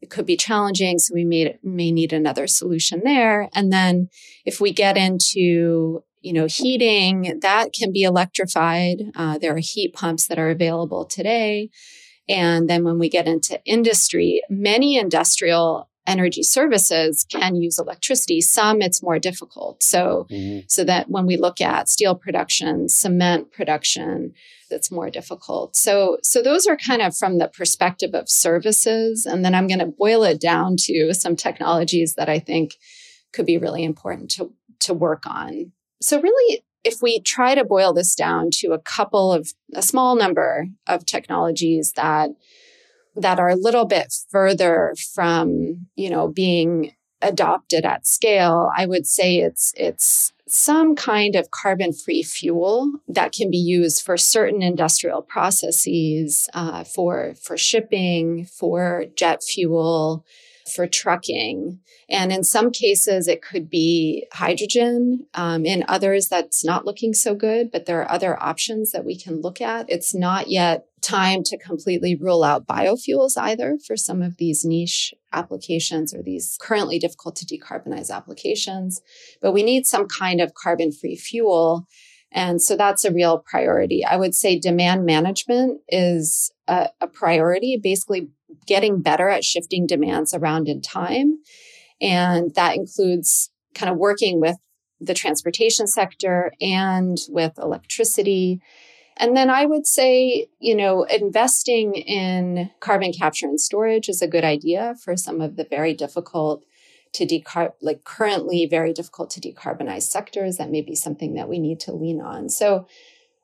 [0.00, 0.98] It could be challenging.
[0.98, 3.48] So we may, may need another solution there.
[3.54, 4.08] And then
[4.44, 9.10] if we get into, you know, heating, that can be electrified.
[9.14, 11.70] Uh, there are heat pumps that are available today.
[12.28, 18.40] And then when we get into industry, many industrial energy services can use electricity.
[18.40, 19.82] Some it's more difficult.
[19.82, 20.60] So, mm-hmm.
[20.68, 24.32] so that when we look at steel production, cement production,
[24.70, 25.76] that's more difficult.
[25.76, 29.26] So, so those are kind of from the perspective of services.
[29.26, 32.76] And then I'm going to boil it down to some technologies that I think
[33.32, 35.72] could be really important to, to work on.
[36.00, 40.16] So really, if we try to boil this down to a couple of a small
[40.16, 42.30] number of technologies that
[43.16, 46.92] that are a little bit further from, you know, being
[47.22, 53.32] adopted at scale, I would say it's it's some kind of carbon free fuel that
[53.32, 60.24] can be used for certain industrial processes, uh, for for shipping, for jet fuel,
[60.74, 61.80] for trucking.
[62.08, 65.26] And in some cases, it could be hydrogen.
[65.34, 69.18] Um, in others, that's not looking so good, but there are other options that we
[69.18, 69.86] can look at.
[69.88, 75.14] It's not yet time to completely rule out biofuels either for some of these niche
[75.32, 79.00] applications or these currently difficult to decarbonize applications.
[79.40, 81.86] But we need some kind of carbon free fuel.
[82.32, 84.04] And so that's a real priority.
[84.04, 88.28] I would say demand management is a, a priority, basically
[88.66, 91.38] getting better at shifting demands around in time.
[92.00, 94.56] And that includes kind of working with
[95.00, 98.60] the transportation sector and with electricity.
[99.16, 104.28] And then I would say, you know, investing in carbon capture and storage is a
[104.28, 106.64] good idea for some of the very difficult
[107.12, 110.56] to decarb, like currently very difficult to decarbonize sectors.
[110.56, 112.48] That may be something that we need to lean on.
[112.48, 112.86] So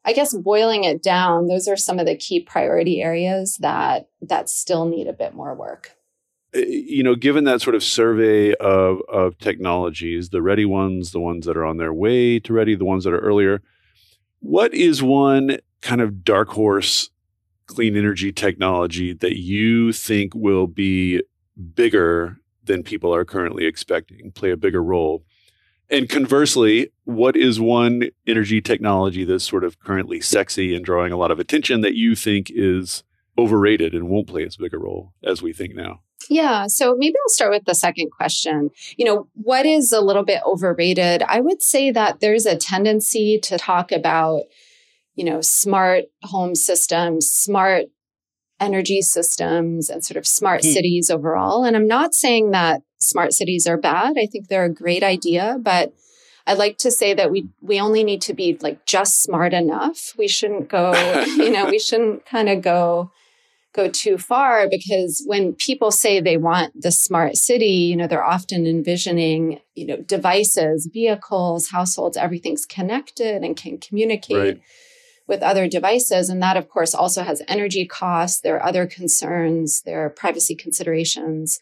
[0.05, 4.49] I guess boiling it down, those are some of the key priority areas that that
[4.49, 5.97] still need a bit more work.
[6.55, 11.21] Uh, you know, given that sort of survey of of technologies, the ready ones, the
[11.21, 13.62] ones that are on their way to ready, the ones that are earlier,
[14.39, 17.11] what is one kind of dark horse
[17.67, 21.21] clean energy technology that you think will be
[21.75, 25.25] bigger than people are currently expecting, play a bigger role?
[25.89, 31.17] And conversely, what is one energy technology that's sort of currently sexy and drawing a
[31.17, 33.05] lot of attention that you think is
[33.39, 36.01] overrated and won't play as big a role as we think now?
[36.29, 36.67] Yeah.
[36.67, 38.71] So maybe I'll start with the second question.
[38.97, 41.23] You know, what is a little bit overrated?
[41.23, 44.43] I would say that there's a tendency to talk about,
[45.14, 47.85] you know, smart home systems, smart
[48.61, 50.71] energy systems, and sort of smart hmm.
[50.71, 51.65] cities overall.
[51.65, 54.17] And I'm not saying that smart cities are bad.
[54.19, 55.93] I think they're a great idea, but
[56.47, 60.15] I like to say that we we only need to be like just smart enough.
[60.17, 60.93] We shouldn't go,
[61.27, 63.11] you know, we shouldn't kind of go
[63.77, 68.25] go too far because when people say they want the smart city, you know, they're
[68.25, 74.37] often envisioning, you know, devices, vehicles, households, everything's connected and can communicate.
[74.37, 74.61] Right.
[75.27, 76.29] With other devices.
[76.29, 78.41] And that, of course, also has energy costs.
[78.41, 79.83] There are other concerns.
[79.83, 81.59] There are privacy considerations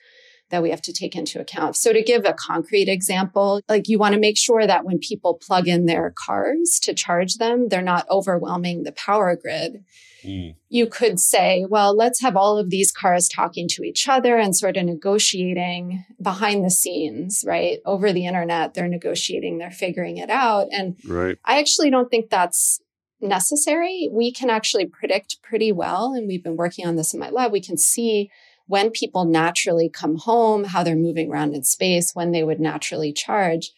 [0.50, 1.74] that we have to take into account.
[1.74, 5.34] So, to give a concrete example, like you want to make sure that when people
[5.34, 9.82] plug in their cars to charge them, they're not overwhelming the power grid
[10.24, 10.56] Mm.
[10.68, 14.56] You could say, well, let's have all of these cars talking to each other and
[14.56, 17.78] sort of negotiating behind the scenes, right?
[17.84, 20.68] Over the internet, they're negotiating, they're figuring it out.
[20.72, 21.38] And right.
[21.44, 22.80] I actually don't think that's
[23.20, 24.08] necessary.
[24.10, 26.12] We can actually predict pretty well.
[26.12, 27.52] And we've been working on this in my lab.
[27.52, 28.30] We can see
[28.66, 33.12] when people naturally come home, how they're moving around in space, when they would naturally
[33.12, 33.72] charge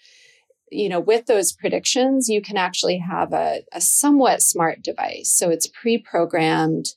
[0.70, 5.32] you know, with those predictions, you can actually have a, a somewhat smart device.
[5.32, 6.94] So it's pre programmed.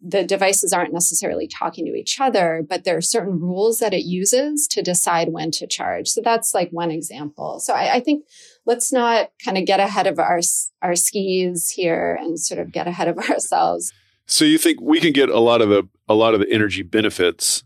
[0.00, 4.04] The devices aren't necessarily talking to each other, but there are certain rules that it
[4.04, 6.06] uses to decide when to charge.
[6.08, 7.58] So that's like one example.
[7.58, 8.24] So I, I think
[8.68, 10.40] let's not kind of get ahead of our,
[10.82, 13.92] our skis here and sort of get ahead of ourselves.
[14.26, 16.82] So you think we can get a lot of the a lot of the energy
[16.82, 17.64] benefits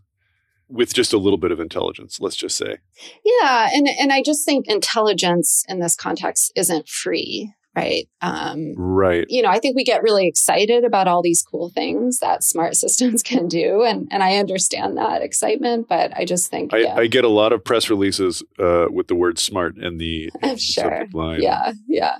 [0.69, 2.77] with just a little bit of intelligence, let's just say.
[3.23, 8.07] Yeah, and and I just think intelligence in this context isn't free, right?
[8.21, 9.25] Um, right.
[9.29, 12.75] You know, I think we get really excited about all these cool things that smart
[12.83, 16.95] systems can do, and and I understand that excitement, but I just think I, yeah.
[16.95, 20.57] I get a lot of press releases uh, with the word "smart" in the, in
[20.57, 21.07] sure.
[21.11, 21.41] the line.
[21.41, 22.17] Yeah, yeah.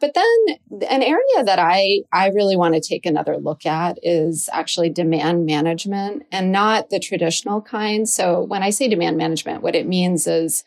[0.00, 0.58] But then
[0.90, 5.46] an area that I, I really want to take another look at is actually demand
[5.46, 8.06] management and not the traditional kind.
[8.06, 10.64] So when I say demand management, what it means is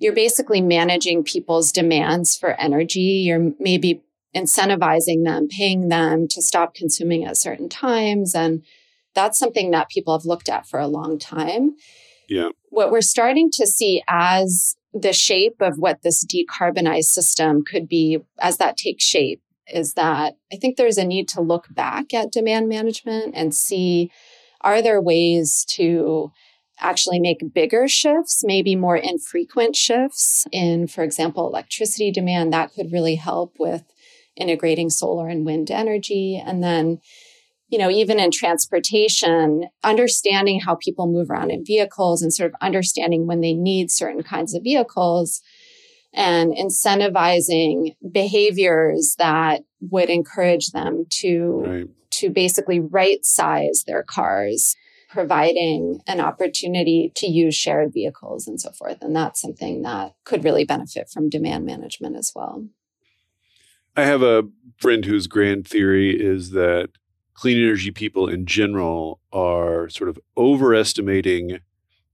[0.00, 3.22] you're basically managing people's demands for energy.
[3.26, 4.02] You're maybe
[4.34, 8.34] incentivizing them, paying them to stop consuming at certain times.
[8.34, 8.64] And
[9.14, 11.76] that's something that people have looked at for a long time.
[12.28, 12.48] Yeah.
[12.70, 18.18] What we're starting to see as the shape of what this decarbonized system could be
[18.38, 22.32] as that takes shape is that I think there's a need to look back at
[22.32, 24.10] demand management and see
[24.62, 26.32] are there ways to
[26.80, 32.92] actually make bigger shifts, maybe more infrequent shifts in, for example, electricity demand that could
[32.92, 33.84] really help with
[34.36, 36.42] integrating solar and wind energy.
[36.44, 37.00] And then
[37.70, 42.56] you know, even in transportation, understanding how people move around in vehicles and sort of
[42.60, 45.40] understanding when they need certain kinds of vehicles
[46.12, 51.88] and incentivizing behaviors that would encourage them to right.
[52.10, 54.74] to basically right size their cars
[55.10, 58.98] providing an opportunity to use shared vehicles and so forth.
[59.02, 62.66] And that's something that could really benefit from demand management as well.
[63.96, 64.44] I have a
[64.76, 66.90] friend whose grand theory is that
[67.34, 71.58] clean energy people in general are sort of overestimating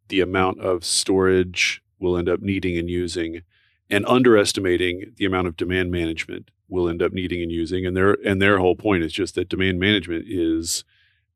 [0.09, 3.43] the amount of storage we'll end up needing and using
[3.91, 7.87] and underestimating the amount of demand management we'll end up needing and using.
[7.87, 10.85] And their and their whole point is just that demand management is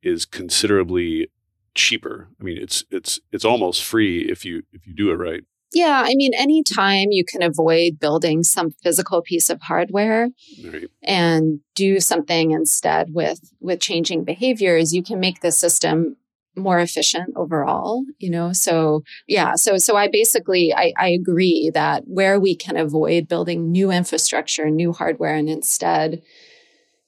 [0.02, 1.28] is considerably
[1.74, 2.28] cheaper.
[2.40, 5.44] I mean it's it's it's almost free if you if you do it right.
[5.72, 10.30] Yeah, I mean, anytime you can avoid building some physical piece of hardware
[10.64, 10.88] right.
[11.02, 16.16] and do something instead with with changing behaviors, you can make the system
[16.56, 18.52] more efficient overall you know?
[18.52, 23.70] So yeah so so i basically I, I agree that where we can avoid building
[23.70, 26.22] new infrastructure new hardware and instead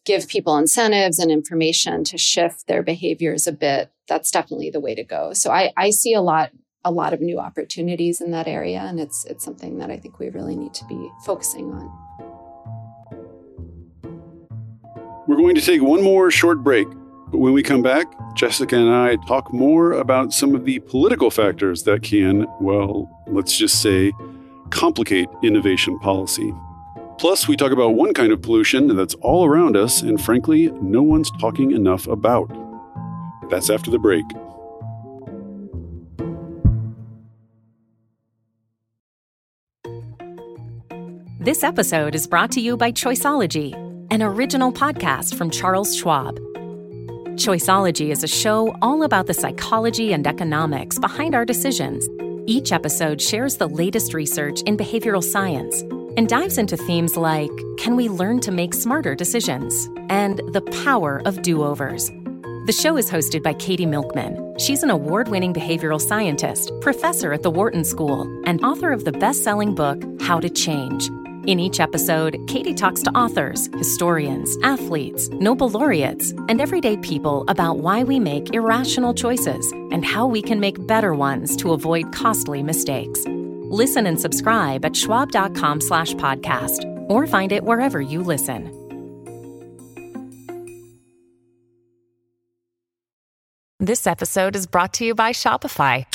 [0.05, 4.95] give people incentives and information to shift their behaviors a bit that's definitely the way
[4.95, 6.51] to go so i i see a lot
[6.85, 8.81] a lot of new opportunities in that area.
[8.81, 11.91] And it's, it's something that I think we really need to be focusing on.
[15.29, 16.89] We're going to take one more short break.
[17.29, 21.31] But when we come back, Jessica and I talk more about some of the political
[21.31, 24.13] factors that can, well, let's just say,
[24.71, 26.53] complicate innovation policy.
[27.23, 31.05] Plus, we talk about one kind of pollution that's all around us and frankly, no
[31.05, 32.51] one's talking enough about.
[33.49, 34.25] That's after the break.
[41.39, 43.73] This episode is brought to you by Choiceology,
[44.11, 46.41] an original podcast from Charles Schwab.
[47.39, 52.09] Choiceology is a show all about the psychology and economics behind our decisions.
[52.49, 55.85] Each episode shares the latest research in behavioral science
[56.17, 61.23] and dives into themes like can we learn to make smarter decisions and the power
[61.25, 62.11] of do overs.
[62.67, 64.57] The show is hosted by Katie Milkman.
[64.59, 69.13] She's an award winning behavioral scientist, professor at the Wharton School, and author of the
[69.13, 71.11] best selling book, How to Change
[71.45, 77.79] In each episode, Katie talks to authors, historians, athletes, Nobel laureates, and everyday people about
[77.79, 82.63] why we make irrational choices and how we can make better ones to avoid costly
[82.63, 83.25] mistakes.
[83.73, 88.71] Listen and subscribe at schwab.com slash podcast or find it wherever you listen.
[93.81, 96.07] This episode is brought to you by Shopify.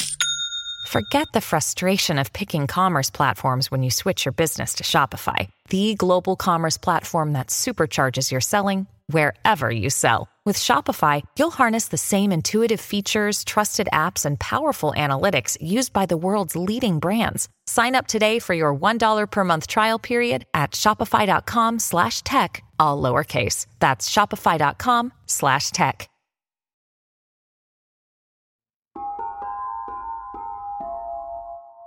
[0.87, 5.95] Forget the frustration of picking commerce platforms when you switch your business to Shopify, the
[5.95, 10.29] global commerce platform that supercharges your selling wherever you sell.
[10.47, 16.05] With Shopify, you'll harness the same intuitive features, trusted apps, and powerful analytics used by
[16.05, 17.49] the world's leading brands.
[17.65, 23.01] Sign up today for your $1 per month trial period at shopify.com slash tech, all
[23.01, 23.65] lowercase.
[23.79, 26.09] That's shopify.com slash tech.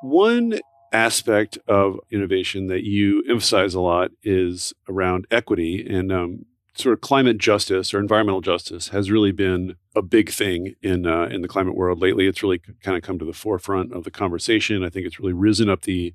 [0.02, 0.60] One
[0.92, 6.44] aspect of innovation that you emphasize a lot is around equity and um,
[6.74, 11.24] sort of climate justice or environmental justice has really been a big thing in uh,
[11.24, 12.26] in the climate world lately.
[12.26, 14.84] It's really kind of come to the forefront of the conversation.
[14.84, 16.14] I think it's really risen up the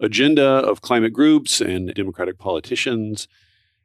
[0.00, 3.28] agenda of climate groups and democratic politicians.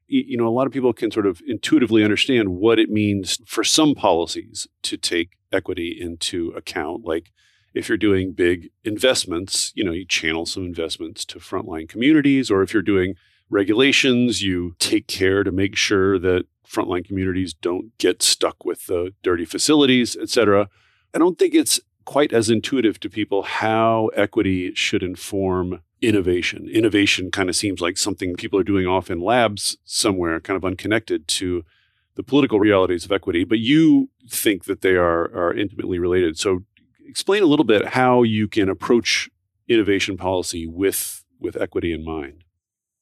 [0.08, 3.64] You know, a lot of people can sort of intuitively understand what it means for
[3.64, 7.32] some policies to take equity into account, like
[7.74, 12.62] if you're doing big investments, you know, you channel some investments to frontline communities, or
[12.62, 13.16] if you're doing
[13.52, 19.14] regulations, you take care to make sure that frontline communities don't get stuck with the
[19.22, 20.70] dirty facilities, et cetera.
[21.14, 26.68] I don't think it's quite as intuitive to people how equity should inform innovation.
[26.70, 30.66] Innovation kind of seems like something people are doing off in labs somewhere, kind of
[30.66, 31.64] unconnected to
[32.16, 36.40] the political realities of equity, but you think that they are, are intimately related.
[36.40, 36.64] So
[37.06, 39.30] explain a little bit how you can approach
[39.68, 42.44] innovation policy with with equity in mind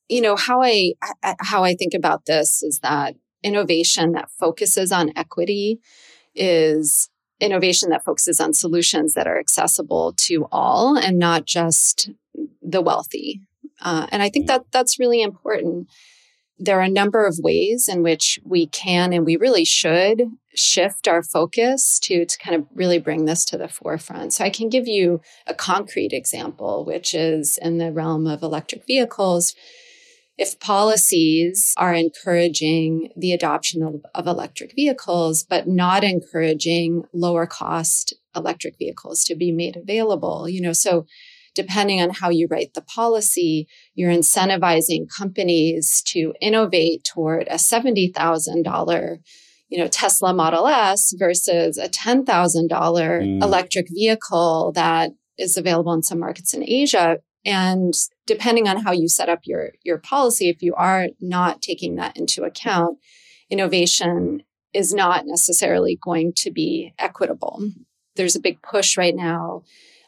[0.10, 0.92] you know how i
[1.40, 5.80] how i think about this is that innovation that focuses on equity
[6.36, 12.10] is innovation that focuses on solutions that are accessible to all and not just
[12.62, 13.42] the wealthy
[13.82, 15.88] uh, and i think that that's really important
[16.62, 21.08] there are a number of ways in which we can and we really should shift
[21.08, 24.34] our focus to, to kind of really bring this to the forefront.
[24.34, 28.86] So I can give you a concrete example, which is in the realm of electric
[28.86, 29.56] vehicles.
[30.40, 38.14] If policies are encouraging the adoption of, of electric vehicles, but not encouraging lower cost
[38.34, 41.06] electric vehicles to be made available, you know, so
[41.56, 49.18] depending on how you write the policy, you're incentivizing companies to innovate toward a $70,000
[49.68, 53.44] you know Tesla Model S versus a $10,000 mm.
[53.44, 57.18] electric vehicle that is available in some markets in Asia
[57.50, 57.94] and
[58.28, 62.16] depending on how you set up your your policy if you are not taking that
[62.16, 62.98] into account
[63.50, 64.44] innovation
[64.74, 67.62] is not necessarily going to be equitable
[68.16, 69.64] there's a big push right now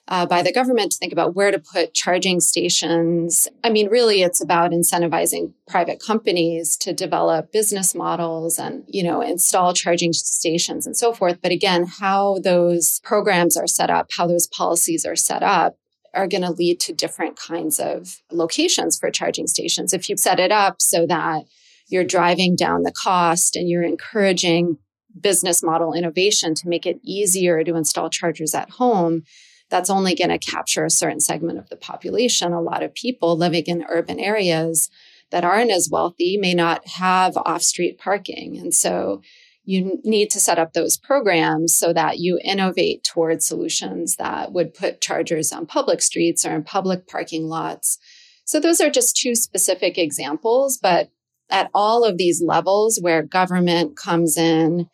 [0.07, 3.47] uh, by the government to think about where to put charging stations.
[3.63, 9.21] I mean, really, it's about incentivizing private companies to develop business models and, you know,
[9.21, 11.39] install charging stations and so forth.
[11.41, 15.77] But again, how those programs are set up, how those policies are set up
[16.14, 19.93] are going to lead to different kinds of locations for charging stations.
[19.93, 21.43] If you set it up so that
[21.88, 24.78] you're driving down the cost and you're encouraging
[25.20, 29.24] business model innovation to make it easier to install chargers at home,
[29.70, 32.53] that's only going to capture a certain segment of the population.
[32.53, 34.89] A lot of people living in urban areas
[35.32, 38.57] that aren't as wealthy may not have off street parking.
[38.57, 39.22] And so
[39.64, 44.74] you need to set up those programs so that you innovate towards solutions that would
[44.74, 47.99] put chargers on public streets or in public parking lots.
[48.43, 51.09] So those are just two specific examples, but
[51.49, 54.88] at all of these levels where government comes in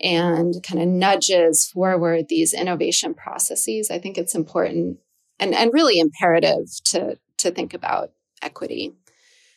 [0.00, 4.98] and kind of nudges forward these innovation processes, I think it's important
[5.38, 8.10] and, and really imperative to, to think about
[8.42, 8.94] equity.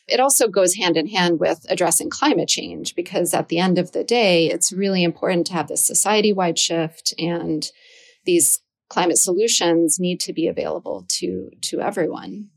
[0.08, 3.92] It also goes hand in hand with addressing climate change because at the end of
[3.92, 7.70] the day, it's really important to have this society wide shift and
[8.24, 12.48] these climate solutions need to be available to, to everyone.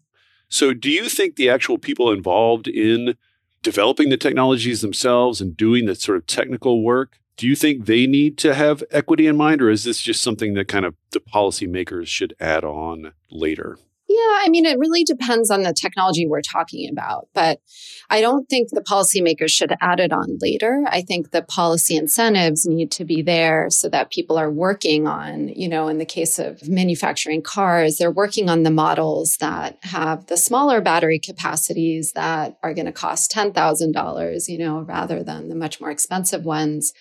[0.48, 3.16] So, do you think the actual people involved in
[3.64, 8.08] developing the technologies themselves and doing the sort of technical work do you think they
[8.08, 11.20] need to have equity in mind, or is this just something that kind of the
[11.20, 13.78] policymakers should add on later?
[14.08, 17.60] Yeah, I mean, it really depends on the technology we're talking about, but
[18.08, 20.84] I don't think the policymakers should add it on later.
[20.88, 25.48] I think the policy incentives need to be there so that people are working on,
[25.48, 30.28] you know, in the case of manufacturing cars, they're working on the models that have
[30.28, 35.56] the smaller battery capacities that are going to cost $10,000, you know, rather than the
[35.56, 36.94] much more expensive ones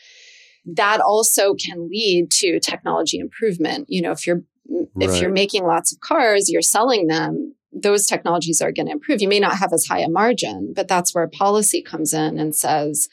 [0.67, 3.87] that also can lead to technology improvement.
[3.89, 4.43] You know, if you're
[4.97, 9.21] if you're making lots of cars, you're selling them, those technologies are going to improve.
[9.21, 12.55] You may not have as high a margin, but that's where policy comes in and
[12.55, 13.09] says,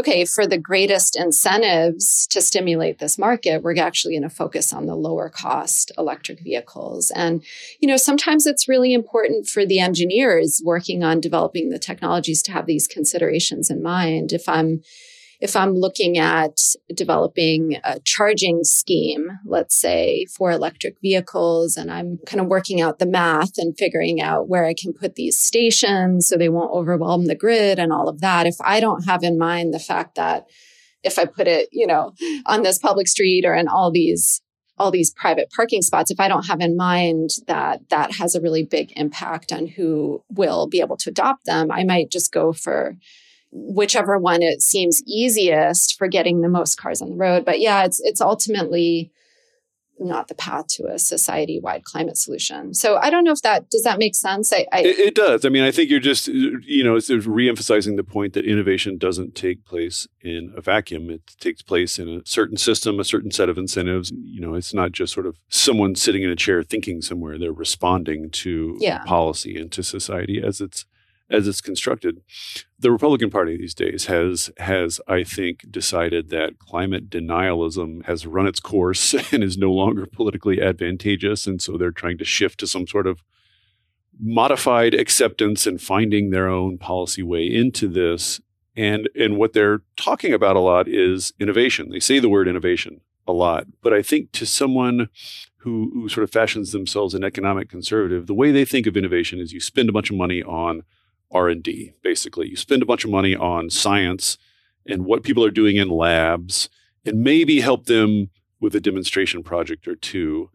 [0.00, 4.86] okay, for the greatest incentives to stimulate this market, we're actually going to focus on
[4.86, 7.12] the lower cost electric vehicles.
[7.14, 7.44] And,
[7.78, 12.52] you know, sometimes it's really important for the engineers working on developing the technologies to
[12.52, 14.32] have these considerations in mind.
[14.32, 14.82] If I'm
[15.44, 16.58] if I'm looking at
[16.94, 22.98] developing a charging scheme, let's say for electric vehicles, and I'm kind of working out
[22.98, 27.26] the math and figuring out where I can put these stations so they won't overwhelm
[27.26, 30.46] the grid and all of that, if I don't have in mind the fact that
[31.02, 32.14] if I put it, you know,
[32.46, 34.40] on this public street or in all these
[34.78, 38.40] all these private parking spots if i don't have in mind that that has a
[38.40, 42.52] really big impact on who will be able to adopt them i might just go
[42.52, 42.96] for
[43.54, 47.44] whichever one it seems easiest for getting the most cars on the road.
[47.44, 49.12] But yeah, it's it's ultimately
[50.00, 52.74] not the path to a society-wide climate solution.
[52.74, 54.52] So I don't know if that does that make sense.
[54.52, 55.44] I, I it, it, does.
[55.44, 59.36] I mean, I think you're just you know it's re-emphasizing the point that innovation doesn't
[59.36, 61.10] take place in a vacuum.
[61.10, 64.10] It takes place in a certain system, a certain set of incentives.
[64.10, 67.38] You know, it's not just sort of someone sitting in a chair thinking somewhere.
[67.38, 69.04] They're responding to yeah.
[69.04, 70.86] policy and to society as it's
[71.30, 72.20] as it's constructed.
[72.78, 78.46] The Republican Party these days has has I think decided that climate denialism has run
[78.46, 82.66] its course and is no longer politically advantageous and so they're trying to shift to
[82.66, 83.22] some sort of
[84.20, 88.40] modified acceptance and finding their own policy way into this
[88.76, 91.90] and and what they're talking about a lot is innovation.
[91.90, 95.08] They say the word innovation a lot, but I think to someone
[95.58, 99.40] who, who sort of fashions themselves an economic conservative, the way they think of innovation
[99.40, 100.82] is you spend a bunch of money on
[101.34, 102.48] R&D basically.
[102.48, 104.38] You spend a bunch of money on science
[104.86, 106.68] and what people are doing in labs
[107.04, 108.30] and maybe help them
[108.60, 110.50] with a demonstration project or two.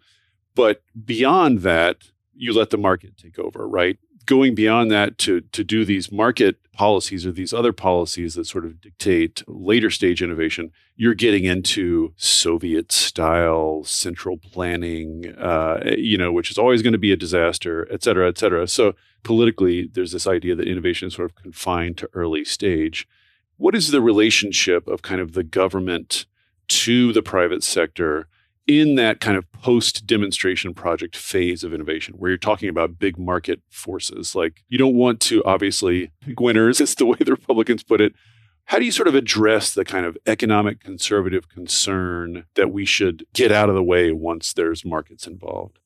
[0.55, 3.97] But beyond that, you let the market take over, right?
[4.25, 8.65] Going beyond that to to do these market policies or these other policies that sort
[8.65, 16.31] of dictate later stage innovation, you're getting into Soviet style central planning, uh, you know,
[16.31, 18.67] which is always going to be a disaster, et cetera, et cetera.
[18.67, 23.07] So politically, there's this idea that innovation is sort of confined to early stage.
[23.57, 26.25] What is the relationship of kind of the government
[26.69, 28.27] to the private sector
[28.67, 33.17] in that kind of post demonstration project phase of innovation where you're talking about big
[33.17, 34.35] market forces?
[34.35, 38.13] Like, you don't want to obviously pick winners, it's the way the Republicans put it.
[38.65, 43.25] How do you sort of address the kind of economic conservative concern that we should
[43.33, 45.79] get out of the way once there's markets involved?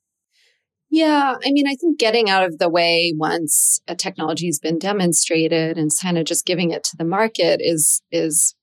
[0.96, 4.78] Yeah, I mean, I think getting out of the way once a technology has been
[4.78, 8.54] demonstrated and kind of just giving it to the market is is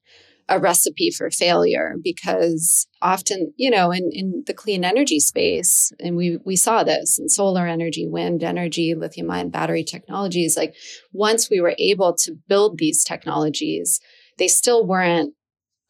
[0.49, 6.15] a recipe for failure because often, you know, in, in the clean energy space, and
[6.15, 10.73] we we saw this in solar energy, wind energy, lithium ion battery technologies, like
[11.13, 13.99] once we were able to build these technologies,
[14.39, 15.35] they still weren't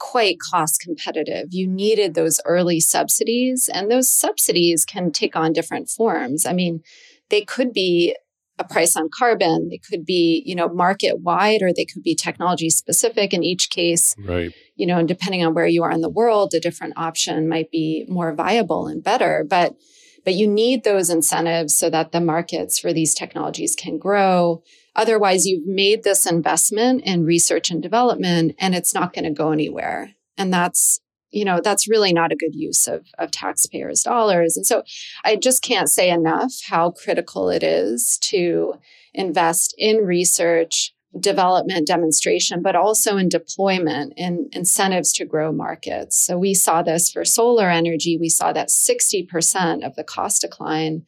[0.00, 1.48] quite cost competitive.
[1.50, 6.44] You needed those early subsidies, and those subsidies can take on different forms.
[6.44, 6.80] I mean,
[7.28, 8.16] they could be
[8.58, 12.14] a price on carbon, they could be, you know, market wide, or they could be
[12.14, 13.32] technology specific.
[13.32, 14.52] In each case, right.
[14.74, 17.70] you know, and depending on where you are in the world, a different option might
[17.70, 19.46] be more viable and better.
[19.48, 19.76] But
[20.24, 24.62] but you need those incentives so that the markets for these technologies can grow
[24.96, 29.52] Otherwise, you've made this investment in research and development and it's not going to go
[29.52, 30.14] anywhere.
[30.36, 34.56] And that's, you know, that's really not a good use of, of taxpayers' dollars.
[34.56, 34.82] And so
[35.24, 38.74] I just can't say enough how critical it is to
[39.14, 46.24] invest in research, development, demonstration, but also in deployment and incentives to grow markets.
[46.24, 48.16] So we saw this for solar energy.
[48.16, 51.04] We saw that 60% of the cost decline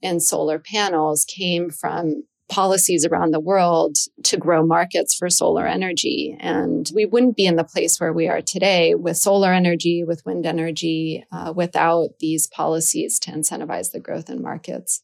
[0.00, 6.36] in solar panels came from policies around the world to grow markets for solar energy.
[6.38, 10.24] And we wouldn't be in the place where we are today with solar energy, with
[10.26, 15.02] wind energy, uh, without these policies to incentivize the growth in markets.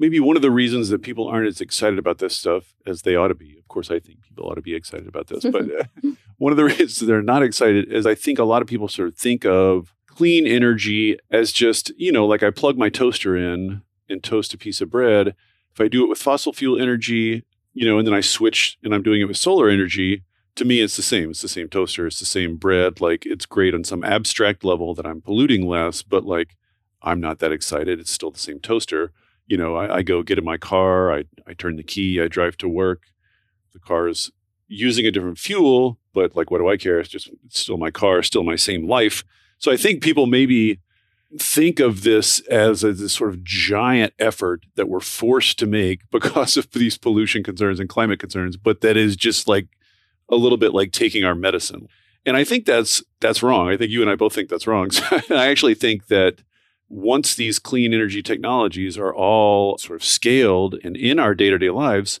[0.00, 3.14] Maybe one of the reasons that people aren't as excited about this stuff as they
[3.14, 5.70] ought to be, of course, I think people ought to be excited about this, but
[5.70, 5.84] uh,
[6.38, 9.06] one of the reasons they're not excited is I think a lot of people sort
[9.06, 13.82] of think of clean energy as just, you know, like I plug my toaster in
[14.08, 15.36] and toast a piece of bread,
[15.74, 18.94] if I do it with fossil fuel energy, you know, and then I switch and
[18.94, 20.22] I'm doing it with solar energy,
[20.56, 21.30] to me it's the same.
[21.30, 23.00] It's the same toaster, it's the same bread.
[23.00, 26.56] Like it's great on some abstract level that I'm polluting less, but like
[27.02, 27.98] I'm not that excited.
[27.98, 29.12] It's still the same toaster.
[29.46, 32.28] You know, I, I go get in my car, I I turn the key, I
[32.28, 33.02] drive to work.
[33.72, 34.30] The car is
[34.68, 37.00] using a different fuel, but like what do I care?
[37.00, 39.24] It's just it's still my car, still my same life.
[39.58, 40.78] So I think people maybe
[41.38, 46.00] think of this as a this sort of giant effort that we're forced to make
[46.10, 49.68] because of these pollution concerns and climate concerns, but that is just like
[50.28, 51.88] a little bit like taking our medicine.
[52.26, 53.68] And I think that's that's wrong.
[53.68, 54.90] I think you and I both think that's wrong.
[54.92, 56.42] So I actually think that
[56.88, 62.20] once these clean energy technologies are all sort of scaled and in our day-to-day lives,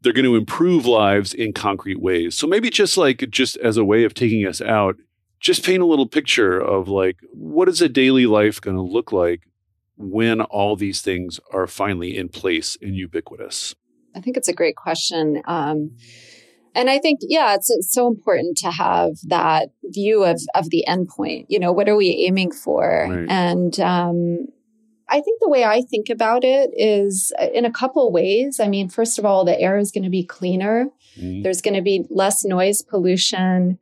[0.00, 2.36] they're going to improve lives in concrete ways.
[2.36, 4.96] So maybe just like just as a way of taking us out,
[5.42, 9.12] just paint a little picture of like what is a daily life going to look
[9.12, 9.42] like
[9.96, 13.74] when all these things are finally in place and ubiquitous?
[14.14, 15.42] I think it's a great question.
[15.44, 15.96] Um,
[16.74, 20.84] and I think, yeah, it's, it's so important to have that view of, of the
[20.88, 21.46] endpoint.
[21.48, 23.08] You know, what are we aiming for?
[23.10, 23.26] Right.
[23.28, 24.46] And um,
[25.08, 28.60] I think the way I think about it is uh, in a couple ways.
[28.60, 30.88] I mean, first of all, the air is going to be cleaner.
[31.18, 31.42] Mm-hmm.
[31.42, 33.78] There's going to be less noise pollution.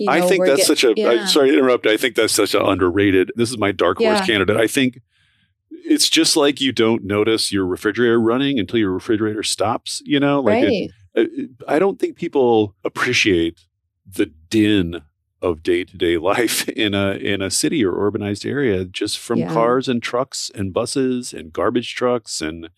[0.00, 0.94] You know, I think that's get, such a.
[0.96, 1.08] Yeah.
[1.08, 1.86] I, sorry to interrupt.
[1.86, 3.32] I think that's such an underrated.
[3.36, 4.24] This is my dark horse yeah.
[4.26, 4.56] candidate.
[4.56, 5.02] I think
[5.70, 10.00] it's just like you don't notice your refrigerator running until your refrigerator stops.
[10.06, 10.90] You know, like right.
[11.14, 13.66] it, I don't think people appreciate
[14.10, 15.02] the din
[15.42, 19.40] of day to day life in a in a city or urbanized area, just from
[19.40, 19.52] yeah.
[19.52, 22.70] cars and trucks and buses and garbage trucks and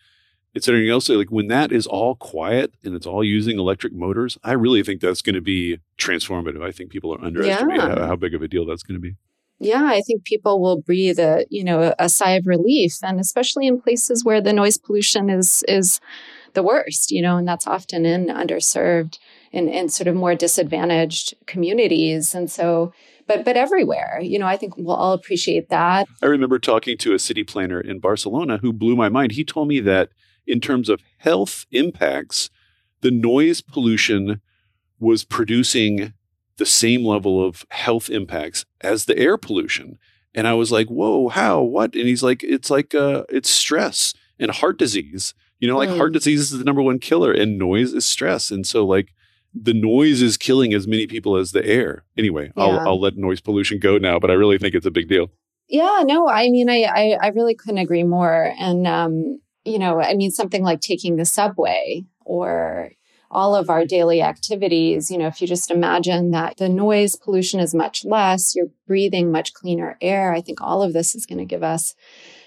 [0.55, 1.09] it's anything else.
[1.09, 5.01] Like when that is all quiet and it's all using electric motors, I really think
[5.01, 6.63] that's going to be transformative.
[6.63, 8.01] I think people are underestimating yeah.
[8.01, 9.17] how, how big of a deal that's going to be.
[9.59, 13.69] Yeah, I think people will breathe a you know a sigh of relief, and especially
[13.69, 16.01] in places where the noise pollution is is
[16.55, 19.19] the worst, you know, and that's often in underserved
[19.53, 22.93] and in sort of more disadvantaged communities, and so
[23.29, 24.19] but but everywhere.
[24.21, 26.09] You know, I think we'll all appreciate that.
[26.21, 29.33] I remember talking to a city planner in Barcelona who blew my mind.
[29.33, 30.11] He told me that
[30.47, 32.51] in terms of health impacts,
[33.01, 34.41] the noise pollution
[34.99, 36.13] was producing
[36.57, 39.99] the same level of health impacts as the air pollution.
[40.35, 41.95] And I was like, whoa, how, what?
[41.95, 45.35] And he's like, it's like, uh, it's stress and heart disease.
[45.59, 45.97] You know, like mm.
[45.97, 48.51] heart disease is the number one killer and noise is stress.
[48.51, 49.13] And so, like,
[49.55, 52.05] the noise is killing as many people as the air.
[52.17, 52.63] Anyway, yeah.
[52.63, 55.31] I'll, I'll let noise pollution go now, but I really think it's a big deal.
[55.69, 58.55] Yeah, no, I mean, I, I, I really couldn't agree more.
[58.59, 62.91] And, um, you know, I mean, something like taking the subway or
[63.31, 67.61] all of our daily activities, you know, if you just imagine that the noise pollution
[67.61, 71.39] is much less, you're breathing much cleaner air, I think all of this is going
[71.39, 71.95] to give us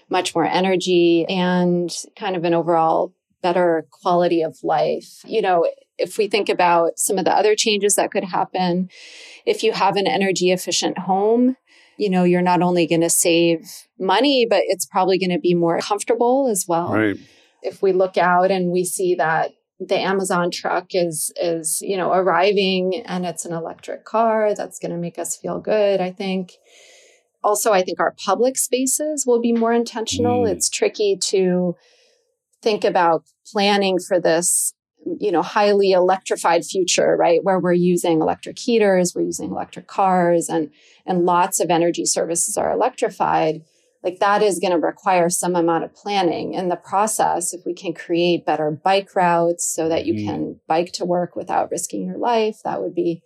[0.10, 5.22] much more energy and kind of an overall better quality of life.
[5.26, 8.90] You know, if we think about some of the other changes that could happen,
[9.46, 11.56] if you have an energy efficient home,
[11.98, 15.54] you know, you're not only going to save money, but it's probably going to be
[15.54, 16.94] more comfortable as well.
[16.94, 17.18] Right.
[17.62, 22.14] If we look out and we see that the Amazon truck is is, you know,
[22.14, 26.54] arriving and it's an electric car, that's going to make us feel good, I think.
[27.44, 30.44] Also, I think our public spaces will be more intentional.
[30.44, 30.52] Mm.
[30.52, 31.76] It's tricky to
[32.62, 34.74] think about planning for this
[35.20, 37.44] you know highly electrified future right?
[37.44, 40.72] Where we're using electric heaters we're using electric cars and
[41.06, 43.64] and lots of energy services are electrified.
[44.04, 47.74] Like that is going to require some amount of planning in the process if we
[47.74, 50.26] can create better bike routes so that you mm.
[50.26, 52.58] can bike to work without risking your life.
[52.64, 53.24] That would be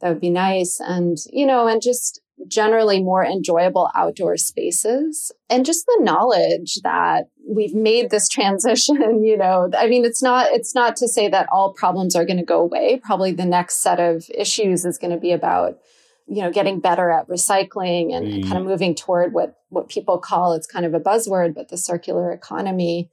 [0.00, 0.80] that would be nice.
[0.80, 7.26] And you know and just generally more enjoyable outdoor spaces and just the knowledge that
[7.54, 11.48] we've made this transition you know i mean it's not it's not to say that
[11.52, 15.12] all problems are going to go away probably the next set of issues is going
[15.12, 15.78] to be about
[16.26, 18.34] you know getting better at recycling and, mm.
[18.34, 21.68] and kind of moving toward what what people call it's kind of a buzzword but
[21.68, 23.10] the circular economy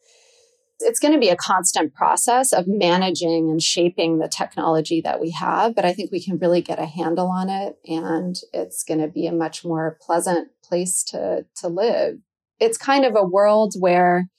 [0.81, 5.31] it's going to be a constant process of managing and shaping the technology that we
[5.31, 9.01] have, but I think we can really get a handle on it and it's going
[9.01, 12.19] to be a much more pleasant place to, to live.
[12.59, 14.29] It's kind of a world where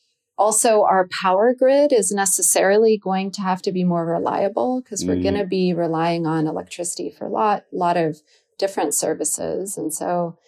[0.41, 5.17] also our power grid is necessarily going to have to be more reliable because we're
[5.17, 5.23] mm.
[5.23, 8.19] going to be relying on electricity for a lot, lot of
[8.59, 9.77] different services.
[9.77, 10.39] And so,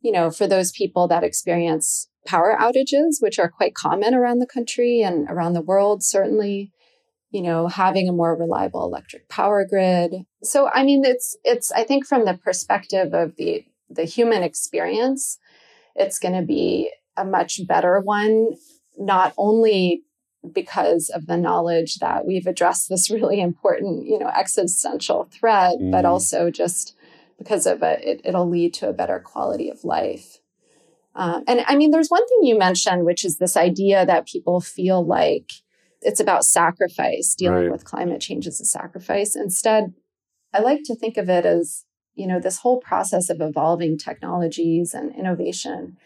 [0.00, 4.46] you know, for those people that experience power outages, which are quite common around the
[4.46, 6.72] country and around the world, certainly,
[7.30, 10.14] you know, having a more reliable electric power grid.
[10.42, 15.38] So, I mean, it's, it's, I think from the perspective of the, the human experience,
[15.94, 18.50] it's going to be a much better one
[18.98, 20.02] not only
[20.52, 25.90] because of the knowledge that we've addressed this really important, you know, existential threat, mm.
[25.90, 26.96] but also just
[27.38, 30.38] because of it, it, will lead to a better quality of life.
[31.14, 34.60] Uh, and I mean, there's one thing you mentioned, which is this idea that people
[34.60, 35.50] feel like
[36.00, 37.72] it's about sacrifice, dealing right.
[37.72, 39.36] with climate change as a sacrifice.
[39.36, 39.92] Instead,
[40.54, 41.84] I like to think of it as,
[42.14, 45.96] you know, this whole process of evolving technologies and innovation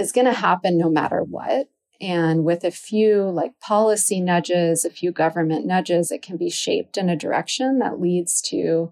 [0.00, 1.68] is going to happen no matter what.
[2.00, 6.96] And with a few like policy nudges, a few government nudges, it can be shaped
[6.96, 8.90] in a direction that leads to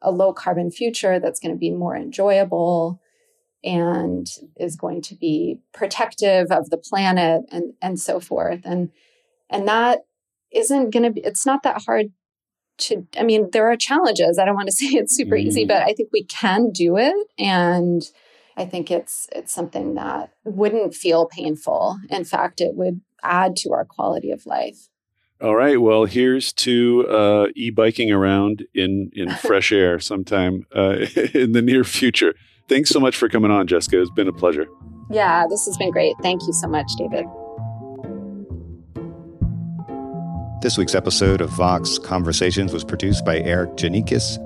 [0.00, 3.00] a low carbon future that's going to be more enjoyable
[3.62, 4.26] and
[4.56, 8.60] is going to be protective of the planet and, and so forth.
[8.64, 8.90] And
[9.50, 10.00] and that
[10.52, 12.06] isn't going to be, it's not that hard
[12.78, 14.38] to, I mean, there are challenges.
[14.38, 15.48] I don't want to say it's super mm-hmm.
[15.48, 17.14] easy, but I think we can do it.
[17.38, 18.02] And
[18.56, 21.98] I think it's, it's something that wouldn't feel painful.
[22.08, 24.88] In fact, it would add to our quality of life.
[25.42, 25.78] All right.
[25.78, 31.04] Well, here's to uh, e-biking around in in fresh air sometime uh,
[31.34, 32.34] in the near future.
[32.68, 34.00] Thanks so much for coming on, Jessica.
[34.00, 34.66] It's been a pleasure.
[35.10, 36.14] Yeah, this has been great.
[36.22, 37.26] Thank you so much, David.
[40.62, 44.38] This week's episode of Vox Conversations was produced by Erikk Geannikis.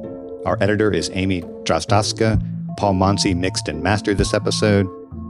[0.45, 2.43] Our editor is Amy Drozdowska.
[2.81, 4.89] Paul Monsey mixed and mastered this episode.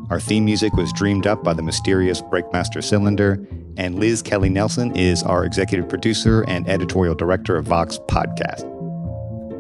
[0.09, 3.45] Our theme music was dreamed up by the mysterious Breakmaster Cylinder.
[3.77, 8.63] And Liz Kelley Nelson is our executive producer and editorial director of Vox Podcast.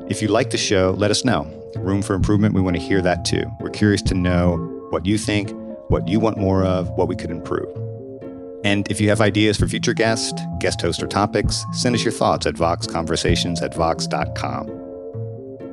[0.08, 1.52] If you like the show, let us know.
[1.78, 3.42] Room for improvement, we want to hear that too.
[3.58, 4.58] We're curious to know
[4.90, 5.50] what you think,
[5.88, 7.76] what you want more of, what we could improve.
[8.62, 12.12] And if you have ideas for future guests, guest host, or topics, send us your
[12.12, 14.79] thoughts at voxconversations at vox.com.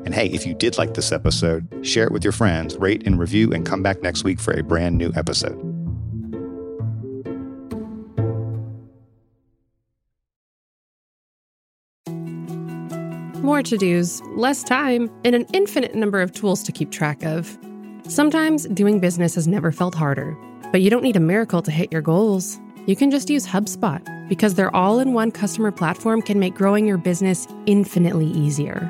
[0.07, 3.19] And hey, if you did like this episode, share it with your friends, rate and
[3.19, 5.61] review, and come back next week for a brand new episode.
[13.43, 17.57] More to dos, less time, and an infinite number of tools to keep track of.
[18.07, 20.37] Sometimes doing business has never felt harder,
[20.71, 24.01] but you don't need a miracle to hit your goals you can just use HubSpot
[24.29, 28.89] because their all in one customer platform can make growing your business infinitely easier.